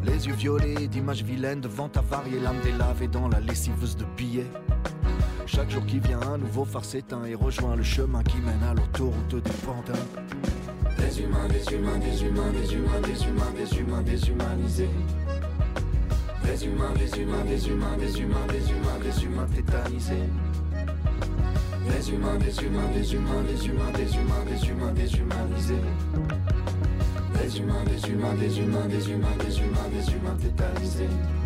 [0.04, 4.50] Les yeux violets d'images vilaines devant ta variée lame délavée dans la lessiveuse de billets.
[5.51, 8.75] Chaque jour qui vient, un nouveau phare s'éteint et rejoint le chemin qui mène à
[8.75, 9.93] l'autoroute des pantins.
[10.99, 14.89] Des humains, des humains, des humains, des humains, des humains, des humains déshumanisés.
[16.43, 20.29] Des humains, des humains, des humains, des humains, des humains, des humains tétanisés.
[21.89, 25.85] Des humains, des humains, des humains, des humains, des humains, des humains déshumanisés.
[27.33, 31.38] Des humains, des humains, des humains, des humains, des humains, des humains tétanisés.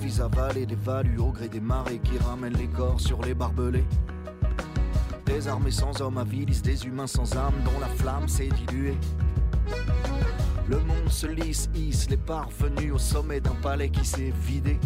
[0.00, 3.84] Nos vies avalées dévaluent au gré des marées qui ramènent les corps sur les barbelés.
[5.26, 8.96] Des armées sans hommes avilisent des humains sans âme dont la flamme s'est diluée.
[10.68, 14.78] Le monde se lisse, hisse les parvenus au sommet d'un palais qui s'est vidé.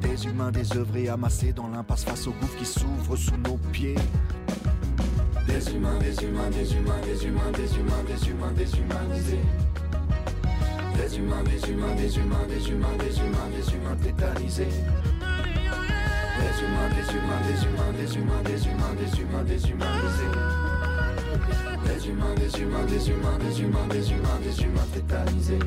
[0.00, 3.94] Des humains désœuvrés amassés dans l'impasse face au gouffre qui s'ouvre sous nos pieds.
[5.46, 9.40] Des humains, des humains, des humains, des humains, des humains, des humains déshumanisés.
[10.96, 14.68] Des humains, des humains, des humains, des humains, des humains, des humains tétanisés.
[16.38, 20.32] Des humains, des humains, des humains, des humains, des humains, des humains déshumanisés.
[21.84, 25.58] Des humains, des humains, des humains, des humains, des humains, des humains tétanisés.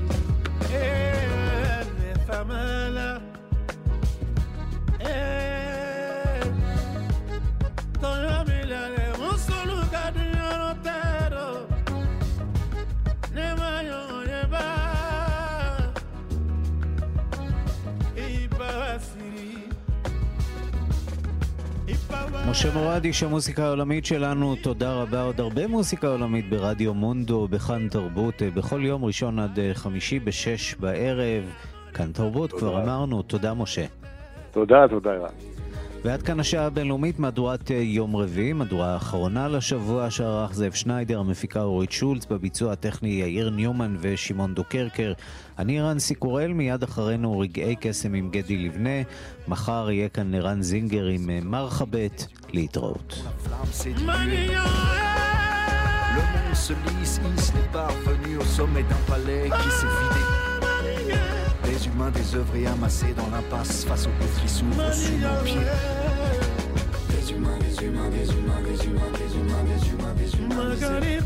[22.59, 25.21] משה מורד, איש המוסיקה העולמית שלנו, תודה רבה.
[25.21, 30.19] עוד הרבה מוסיקה עולמית ברדיו מונדו, בכאן תרבות, אה, בכל יום ראשון עד אה, חמישי
[30.19, 31.43] בשש בערב.
[31.93, 32.61] כאן תרבות, תודה.
[32.61, 33.21] כבר אמרנו.
[33.21, 33.85] תודה, משה.
[34.51, 35.29] תודה, תודה, רן.
[36.03, 41.61] ועד כאן השעה הבינלאומית, מהדורת אה, יום רביעי, מהדורה האחרונה לשבוע שערך זאב שניידר, המפיקה
[41.61, 45.13] אורית שולץ, בביצוע הטכני יאיר ניומן ושמעון דוקרקר.
[45.57, 49.01] אני רנסי קורל, מיד אחרינו רגעי קסם עם גדי לבנה.
[49.47, 53.23] מחר יהיה כאן רן זינגר עם אה, מרחבת, להתראות.
[56.17, 60.38] Le monde se lisse, hisse les parvenus au sommet d'un palais qui s'est vidé.
[61.99, 65.59] Des humains désœuvrés amassés dans l'impasse face au gouffre qui s'ouvre sous nos pieds.
[67.09, 70.63] Des humains, des humains, des humains, des humains, des humains, des humains, des humains.
[70.69, 71.19] Des humains, des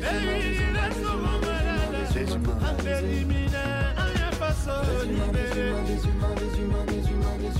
[0.00, 0.88] Des humains,
[6.36, 7.50] des humains, des humains,